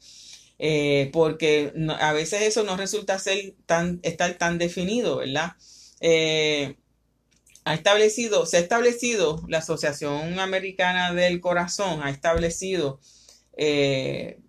eh, 0.58 1.12
porque 1.14 1.72
a 2.00 2.12
veces 2.14 2.42
eso 2.42 2.64
no 2.64 2.76
resulta 2.76 3.20
ser 3.20 3.54
tan, 3.68 4.00
estar 4.02 4.34
tan 4.38 4.58
definido, 4.58 5.18
¿verdad? 5.18 5.54
Eh, 6.02 6.76
ha 7.66 7.76
establecido, 7.76 8.46
se 8.48 8.58
ha 8.58 8.60
establecido, 8.62 9.44
la 9.48 9.60
Asociación 9.60 10.40
Americana 10.40 11.14
del 11.14 11.40
Corazón 11.40 12.02
ha 12.02 12.10
establecido 12.10 13.00
eh, 13.58 14.40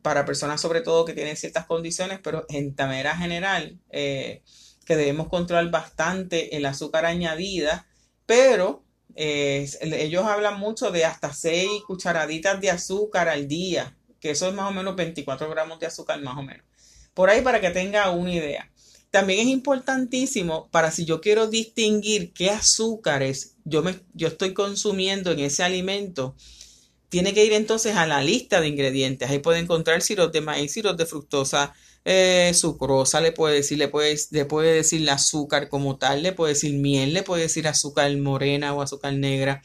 para 0.00 0.24
personas 0.24 0.60
sobre 0.60 0.80
todo 0.80 1.04
que 1.04 1.12
tienen 1.12 1.36
ciertas 1.36 1.66
condiciones, 1.66 2.20
pero 2.22 2.46
en 2.48 2.74
manera 2.78 3.16
general, 3.16 3.78
que 3.90 4.96
debemos 4.96 5.28
controlar 5.28 5.70
bastante 5.70 6.56
el 6.56 6.66
azúcar 6.66 7.04
añadida, 7.04 7.86
pero 8.26 8.81
ellos 9.14 10.24
hablan 10.24 10.58
mucho 10.58 10.90
de 10.90 11.04
hasta 11.04 11.32
6 11.32 11.82
cucharaditas 11.86 12.60
de 12.60 12.70
azúcar 12.70 13.28
al 13.28 13.48
día, 13.48 13.96
que 14.20 14.30
eso 14.30 14.48
es 14.48 14.54
más 14.54 14.70
o 14.70 14.74
menos 14.74 14.96
24 14.96 15.48
gramos 15.50 15.78
de 15.80 15.86
azúcar 15.86 16.20
más 16.22 16.36
o 16.36 16.42
menos. 16.42 16.64
Por 17.14 17.28
ahí 17.28 17.42
para 17.42 17.60
que 17.60 17.70
tenga 17.70 18.10
una 18.10 18.32
idea. 18.32 18.70
También 19.10 19.40
es 19.40 19.46
importantísimo 19.46 20.68
para 20.70 20.90
si 20.90 21.04
yo 21.04 21.20
quiero 21.20 21.46
distinguir 21.46 22.32
qué 22.32 22.50
azúcares 22.50 23.52
yo, 23.64 23.82
me, 23.82 24.00
yo 24.14 24.28
estoy 24.28 24.54
consumiendo 24.54 25.30
en 25.32 25.40
ese 25.40 25.62
alimento, 25.62 26.34
tiene 27.12 27.34
que 27.34 27.44
ir 27.44 27.52
entonces 27.52 27.94
a 27.94 28.06
la 28.06 28.22
lista 28.22 28.62
de 28.62 28.68
ingredientes. 28.68 29.28
Ahí 29.28 29.38
puede 29.38 29.58
encontrar 29.58 30.00
sirope 30.00 30.38
de 30.38 30.40
maíz, 30.40 30.72
sirope 30.72 31.02
de 31.02 31.06
fructosa, 31.06 31.74
eh, 32.06 32.52
sucrosa, 32.54 33.20
le 33.20 33.32
puede 33.32 33.56
decir, 33.56 33.76
le 33.76 33.88
puede, 33.88 34.16
le 34.30 34.46
puede 34.46 34.72
decir 34.72 35.08
azúcar 35.10 35.68
como 35.68 35.98
tal, 35.98 36.22
le 36.22 36.32
puede 36.32 36.54
decir 36.54 36.72
miel, 36.72 37.12
le 37.12 37.22
puede 37.22 37.42
decir 37.42 37.68
azúcar 37.68 38.16
morena 38.16 38.72
o 38.72 38.80
azúcar 38.80 39.12
negra. 39.12 39.60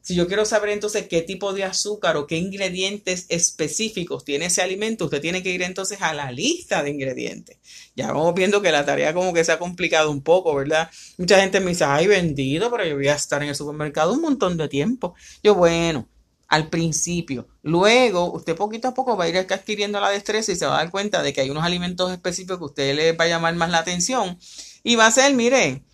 Si 0.00 0.14
yo 0.14 0.26
quiero 0.26 0.46
saber 0.46 0.70
entonces 0.70 1.06
qué 1.06 1.20
tipo 1.20 1.52
de 1.52 1.64
azúcar 1.64 2.16
o 2.16 2.26
qué 2.26 2.38
ingredientes 2.38 3.26
específicos 3.28 4.24
tiene 4.24 4.46
ese 4.46 4.62
alimento, 4.62 5.04
usted 5.04 5.20
tiene 5.20 5.42
que 5.42 5.50
ir 5.50 5.60
entonces 5.60 6.00
a 6.00 6.14
la 6.14 6.32
lista 6.32 6.82
de 6.82 6.88
ingredientes. 6.88 7.58
Ya 7.94 8.06
vamos 8.06 8.32
viendo 8.32 8.62
que 8.62 8.72
la 8.72 8.86
tarea 8.86 9.12
como 9.12 9.34
que 9.34 9.44
se 9.44 9.52
ha 9.52 9.58
complicado 9.58 10.10
un 10.10 10.22
poco, 10.22 10.54
¿verdad? 10.54 10.90
Mucha 11.18 11.38
gente 11.42 11.60
me 11.60 11.72
dice, 11.72 11.84
ay, 11.84 12.06
vendido, 12.06 12.70
pero 12.70 12.86
yo 12.86 12.94
voy 12.94 13.08
a 13.08 13.16
estar 13.16 13.42
en 13.42 13.50
el 13.50 13.54
supermercado 13.54 14.14
un 14.14 14.22
montón 14.22 14.56
de 14.56 14.66
tiempo. 14.66 15.14
Yo, 15.42 15.54
bueno, 15.54 16.08
al 16.50 16.68
principio. 16.68 17.48
Luego, 17.62 18.32
usted 18.32 18.56
poquito 18.56 18.88
a 18.88 18.94
poco 18.94 19.16
va 19.16 19.24
a 19.24 19.28
ir 19.28 19.38
adquiriendo 19.38 20.00
la 20.00 20.10
destreza 20.10 20.50
y 20.52 20.56
se 20.56 20.66
va 20.66 20.74
a 20.74 20.78
dar 20.78 20.90
cuenta 20.90 21.22
de 21.22 21.32
que 21.32 21.40
hay 21.40 21.48
unos 21.48 21.64
alimentos 21.64 22.10
específicos 22.10 22.58
que 22.58 22.64
a 22.64 22.66
usted 22.66 22.94
le 22.96 23.12
va 23.12 23.24
a 23.24 23.28
llamar 23.28 23.54
más 23.54 23.70
la 23.70 23.78
atención. 23.78 24.36
Y 24.82 24.96
va 24.96 25.06
a 25.06 25.12
ser, 25.12 25.32
mire, 25.34 25.84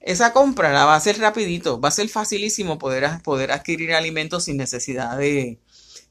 esa 0.00 0.32
compra 0.32 0.72
la 0.72 0.84
va 0.84 0.94
a 0.94 0.96
hacer 0.96 1.18
rapidito, 1.20 1.80
va 1.80 1.88
a 1.88 1.92
ser 1.92 2.08
facilísimo 2.08 2.78
poder, 2.78 3.08
poder 3.22 3.52
adquirir 3.52 3.94
alimentos 3.94 4.44
sin 4.44 4.56
necesidad 4.56 5.16
de, 5.16 5.60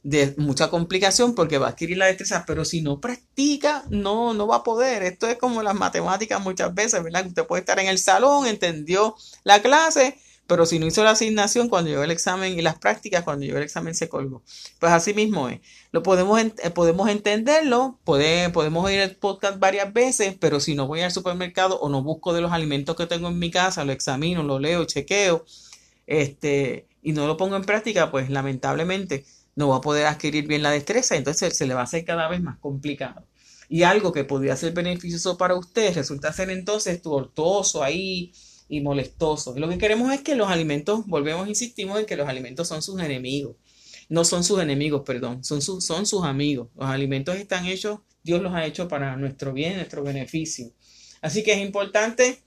de 0.04 0.34
mucha 0.38 0.70
complicación 0.70 1.36
porque 1.36 1.58
va 1.58 1.68
a 1.68 1.70
adquirir 1.72 1.98
la 1.98 2.06
destreza, 2.06 2.46
pero 2.48 2.64
si 2.64 2.82
no 2.82 3.02
practica, 3.02 3.84
no, 3.90 4.34
no 4.34 4.48
va 4.48 4.58
a 4.58 4.64
poder. 4.64 5.04
Esto 5.04 5.28
es 5.28 5.38
como 5.38 5.62
las 5.64 5.76
matemáticas 5.76 6.42
muchas 6.42 6.74
veces, 6.74 7.04
¿verdad? 7.04 7.28
Usted 7.28 7.46
puede 7.46 7.60
estar 7.60 7.78
en 7.80 7.88
el 7.88 8.00
salón, 8.00 8.48
entendió 8.48 9.16
la 9.44 9.62
clase, 9.62 10.18
pero 10.48 10.66
si 10.66 10.80
no 10.80 10.86
hizo 10.86 11.04
la 11.04 11.12
asignación 11.12 11.70
cuando 11.70 11.90
llegó 11.90 12.04
el 12.04 12.12
examen 12.12 12.58
y 12.58 12.62
las 12.62 12.78
prácticas, 12.78 13.24
cuando 13.24 13.46
llegó 13.46 13.58
el 13.58 13.64
examen 13.64 13.96
se 13.96 14.10
colgó. 14.10 14.44
Pues 14.80 14.92
así 14.92 15.14
mismo 15.14 15.50
es. 15.50 15.62
Lo 15.92 16.04
podemos, 16.04 16.40
eh, 16.40 16.70
podemos 16.74 17.10
entenderlo, 17.10 18.00
podemos 18.04 18.92
ir 18.92 19.00
al 19.00 19.16
podcast 19.16 19.60
varias 19.60 19.94
veces, 19.94 20.36
pero 20.40 20.60
si 20.60 20.76
no 20.76 20.88
voy 20.88 21.02
al 21.02 21.12
supermercado 21.12 21.80
o 21.80 21.90
no 21.90 22.04
busco 22.04 22.34
de 22.34 22.42
los 22.42 22.52
alimentos 22.52 22.96
que 22.96 23.08
tengo 23.08 23.30
en 23.30 23.40
mi 23.40 23.52
casa, 23.52 23.86
lo 23.86 23.94
examino, 23.94 24.44
lo 24.44 24.60
leo, 24.60 24.86
chequeo, 24.86 25.46
este, 26.08 26.88
y 27.02 27.14
no 27.14 27.28
lo 27.28 27.38
pongo 27.38 27.56
en 27.56 27.64
práctica, 27.64 28.12
pues 28.12 28.30
lamentablemente 28.30 29.26
no 29.56 29.70
va 29.70 29.78
a 29.78 29.82
poder 29.82 30.08
adquirir 30.08 30.48
bien 30.48 30.64
la 30.64 30.72
destreza, 30.72 31.16
entonces 31.16 31.56
se 31.56 31.66
le 31.66 31.74
va 31.74 31.82
a 31.82 31.84
hacer 31.86 32.06
cada 32.06 32.28
vez 32.28 32.42
más 32.42 32.58
complicado. 32.60 33.26
Y 33.70 33.84
algo 33.84 34.12
que 34.12 34.24
podría 34.24 34.56
ser 34.56 34.74
beneficioso 34.74 35.38
para 35.38 35.56
usted 35.56 35.96
resulta 35.96 36.34
ser 36.34 36.50
entonces 36.50 37.02
tortuoso 37.02 37.84
ahí, 37.84 38.34
y 38.68 38.82
molestosos. 38.82 39.58
Lo 39.58 39.70
que 39.70 39.78
queremos 39.78 40.12
es 40.14 40.22
que 40.22 40.36
los 40.36 40.50
alimentos, 40.50 41.06
volvemos, 41.06 41.48
insistimos 41.48 42.00
en 42.00 42.06
que 42.06 42.16
los 42.16 42.28
alimentos 42.28 42.68
son 42.68 42.82
sus 42.82 43.00
enemigos. 43.02 43.56
No 44.10 44.26
son 44.26 44.44
sus 44.44 44.62
enemigos, 44.62 45.04
perdón, 45.06 45.44
son, 45.44 45.62
sus, 45.62 45.86
son 45.86 46.06
sus 46.06 46.24
amigos. 46.24 46.70
Los 46.76 46.90
alimentos 46.90 47.36
están 47.36 47.66
hechos, 47.66 48.00
Dios 48.24 48.42
los 48.42 48.54
ha 48.54 48.66
hecho 48.66 48.88
para 48.88 49.16
nuestro 49.16 49.54
bien, 49.54 49.76
nuestro 49.76 50.04
beneficio. 50.04 50.72
Así 51.22 51.44
que 51.44 51.54
es 51.54 51.60
importante 51.60 52.44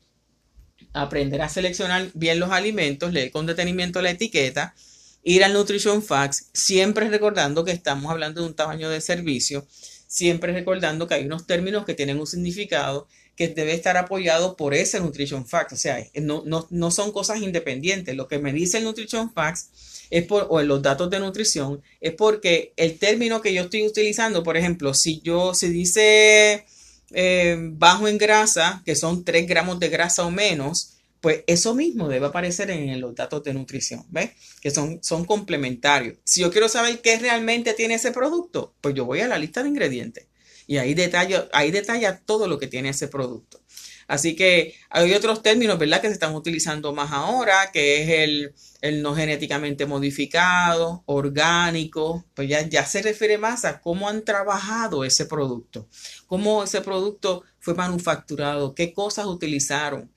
aprender 0.92 1.42
a 1.42 1.48
seleccionar 1.48 2.10
bien 2.14 2.38
los 2.38 2.50
alimentos, 2.50 3.12
leer 3.12 3.30
con 3.30 3.46
detenimiento 3.46 4.02
la 4.02 4.10
etiqueta, 4.10 4.74
ir 5.22 5.44
al 5.44 5.52
Nutrition 5.52 6.02
Facts, 6.02 6.50
siempre 6.52 7.08
recordando 7.08 7.64
que 7.64 7.72
estamos 7.72 8.10
hablando 8.10 8.40
de 8.40 8.48
un 8.48 8.54
tamaño 8.54 8.88
de 8.88 9.00
servicio, 9.00 9.66
siempre 10.06 10.52
recordando 10.52 11.06
que 11.06 11.14
hay 11.14 11.24
unos 11.24 11.46
términos 11.46 11.84
que 11.84 11.94
tienen 11.94 12.20
un 12.20 12.26
significado 12.26 13.08
que 13.36 13.48
debe 13.48 13.74
estar 13.74 13.96
apoyado 13.96 14.56
por 14.56 14.74
ese 14.74 14.98
Nutrition 15.00 15.46
Facts. 15.46 15.74
O 15.74 15.76
sea, 15.76 16.04
no, 16.14 16.42
no, 16.70 16.90
son 16.90 17.12
cosas 17.12 17.42
independientes. 17.42 18.16
Lo 18.16 18.28
que 18.28 18.38
me 18.38 18.52
dice 18.52 18.78
el 18.78 18.84
Nutrition 18.84 19.32
Facts 19.32 19.70
es 20.10 20.24
por, 20.24 20.46
o 20.50 20.62
los 20.62 20.82
datos 20.82 21.10
de 21.10 21.20
nutrición, 21.20 21.82
es 22.00 22.12
porque 22.14 22.72
el 22.76 22.98
término 22.98 23.40
que 23.40 23.52
yo 23.52 23.62
estoy 23.62 23.84
utilizando, 23.86 24.42
por 24.42 24.56
ejemplo, 24.56 24.94
si 24.94 25.20
yo, 25.20 25.52
se 25.52 25.68
dice 25.68 26.64
eh, 27.10 27.56
bajo 27.72 28.08
en 28.08 28.18
grasa, 28.18 28.82
que 28.84 28.94
son 28.94 29.24
3 29.24 29.46
gramos 29.48 29.80
de 29.80 29.88
grasa 29.88 30.24
o 30.24 30.30
menos, 30.30 30.92
pues 31.20 31.42
eso 31.46 31.74
mismo 31.74 32.08
debe 32.08 32.26
aparecer 32.26 32.70
en 32.70 33.00
los 33.00 33.14
datos 33.14 33.42
de 33.42 33.52
nutrición, 33.52 34.04
¿ves? 34.10 34.30
Que 34.60 34.70
son, 34.70 35.00
son 35.02 35.24
complementarios. 35.24 36.18
Si 36.24 36.40
yo 36.40 36.52
quiero 36.52 36.68
saber 36.68 37.00
qué 37.00 37.18
realmente 37.18 37.74
tiene 37.74 37.94
ese 37.94 38.12
producto, 38.12 38.74
pues 38.80 38.94
yo 38.94 39.04
voy 39.04 39.20
a 39.20 39.28
la 39.28 39.38
lista 39.38 39.62
de 39.62 39.70
ingredientes. 39.70 40.26
Y 40.66 40.78
ahí 40.78 40.94
detalla, 40.94 42.20
todo 42.24 42.48
lo 42.48 42.58
que 42.58 42.66
tiene 42.66 42.90
ese 42.90 43.08
producto. 43.08 43.60
Así 44.08 44.36
que 44.36 44.74
hay 44.88 45.12
otros 45.14 45.42
términos, 45.42 45.78
¿verdad?, 45.78 46.00
que 46.00 46.06
se 46.08 46.12
están 46.12 46.34
utilizando 46.34 46.92
más 46.92 47.10
ahora, 47.12 47.72
que 47.72 48.02
es 48.02 48.54
el, 48.82 49.02
no 49.02 49.16
genéticamente 49.16 49.84
modificado, 49.84 51.02
orgánico, 51.06 52.24
pues 52.34 52.48
ya 52.48 52.86
se 52.86 53.02
refiere 53.02 53.36
más 53.36 53.64
a 53.64 53.80
cómo 53.80 54.08
han 54.08 54.24
trabajado 54.24 55.04
ese 55.04 55.26
producto, 55.26 55.88
cómo 56.26 56.62
ese 56.62 56.82
producto 56.82 57.42
fue 57.58 57.74
manufacturado, 57.74 58.74
qué 58.74 58.92
cosas 58.92 59.26
utilizaron 59.26 60.12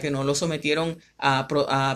que 0.00 0.10
no 0.10 0.24
lo 0.24 0.34
sometieron 0.34 0.98
a, 1.18 1.46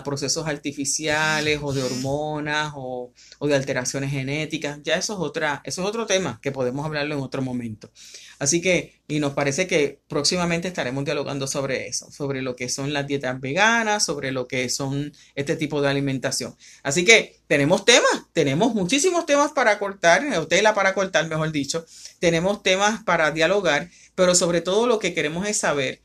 procesos 0.03 0.47
artificiales 0.47 1.59
o 1.61 1.73
de 1.73 1.83
hormonas 1.83 2.73
o, 2.75 3.11
de 3.41 3.55
alteraciones 3.55 4.11
genéticas. 4.11 4.79
Ya 4.83 4.95
eso 4.95 5.13
es, 5.13 5.19
otra, 5.19 5.61
eso 5.63 5.81
es 5.81 5.87
otro 5.87 6.05
tema 6.05 6.39
que 6.41 6.51
podemos 6.51 6.85
hablarlo 6.85 7.15
en 7.15 7.21
otro 7.21 7.41
momento. 7.41 7.91
Así 8.39 8.61
que, 8.61 9.01
y 9.07 9.19
nos 9.19 9.33
parece 9.33 9.67
que 9.67 10.01
próximamente 10.07 10.67
estaremos 10.67 11.05
dialogando 11.05 11.45
sobre 11.47 11.87
eso, 11.87 12.11
sobre 12.11 12.41
lo 12.41 12.55
que 12.55 12.67
son 12.67 12.91
las 12.91 13.05
dietas 13.05 13.39
veganas, 13.39 14.03
sobre 14.03 14.31
lo 14.31 14.47
que 14.47 14.69
son 14.69 15.13
este 15.35 15.55
tipo 15.55 15.81
de 15.81 15.89
alimentación. 15.89 16.55
Así 16.81 17.05
que 17.05 17.39
tenemos 17.47 17.85
temas, 17.85 18.25
tenemos 18.33 18.73
muchísimos 18.73 19.25
temas 19.25 19.51
para 19.51 19.77
cortar, 19.77 20.25
o 20.37 20.47
tela 20.47 20.73
para 20.73 20.93
cortar, 20.93 21.27
mejor 21.27 21.51
dicho. 21.51 21.85
Tenemos 22.19 22.63
temas 22.63 23.03
para 23.03 23.31
dialogar, 23.31 23.89
pero 24.15 24.35
sobre 24.35 24.61
todo 24.61 24.87
lo 24.87 24.99
que 24.99 25.13
queremos 25.13 25.47
es 25.47 25.57
saber 25.57 26.01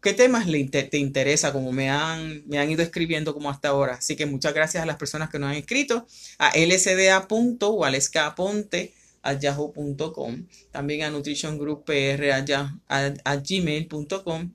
¿Qué 0.00 0.14
temas 0.14 0.46
le 0.46 0.64
te 0.64 0.96
interesa? 0.96 1.52
Como 1.52 1.70
me 1.70 1.90
han, 1.90 2.44
me 2.46 2.58
han 2.58 2.70
ido 2.70 2.82
escribiendo 2.82 3.34
como 3.34 3.50
hasta 3.50 3.68
ahora. 3.68 3.96
Así 3.96 4.16
que 4.16 4.24
muchas 4.24 4.54
gracias 4.54 4.82
a 4.82 4.86
las 4.86 4.96
personas 4.96 5.28
que 5.28 5.38
nos 5.38 5.50
han 5.50 5.56
escrito 5.56 6.06
a 6.38 6.50
lsda.waleskaponte 6.56 8.94
a 9.20 9.32
yahoo.com, 9.34 10.46
también 10.70 11.02
a 11.02 11.10
Nutrition 11.10 11.58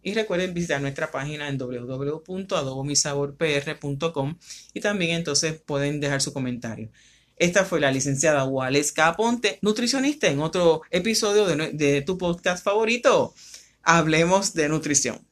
y 0.02 0.14
recuerden 0.14 0.54
visitar 0.54 0.80
nuestra 0.82 1.12
página 1.12 1.50
en 1.50 1.58
www.adobomisaborpr.com 1.60 4.38
y 4.74 4.80
también 4.80 5.12
entonces 5.12 5.62
pueden 5.62 6.00
dejar 6.00 6.22
su 6.22 6.32
comentario. 6.34 6.90
Esta 7.36 7.66
fue 7.66 7.80
la 7.80 7.92
licenciada 7.92 8.46
Waleska 8.46 9.10
Aponte, 9.10 9.60
nutricionista, 9.62 10.26
en 10.28 10.40
otro 10.40 10.82
episodio 10.90 11.46
de 11.46 12.02
tu 12.02 12.18
podcast 12.18 12.64
favorito 12.64 13.36
hablemos 13.84 14.54
de 14.54 14.70
nutrición. 14.70 15.28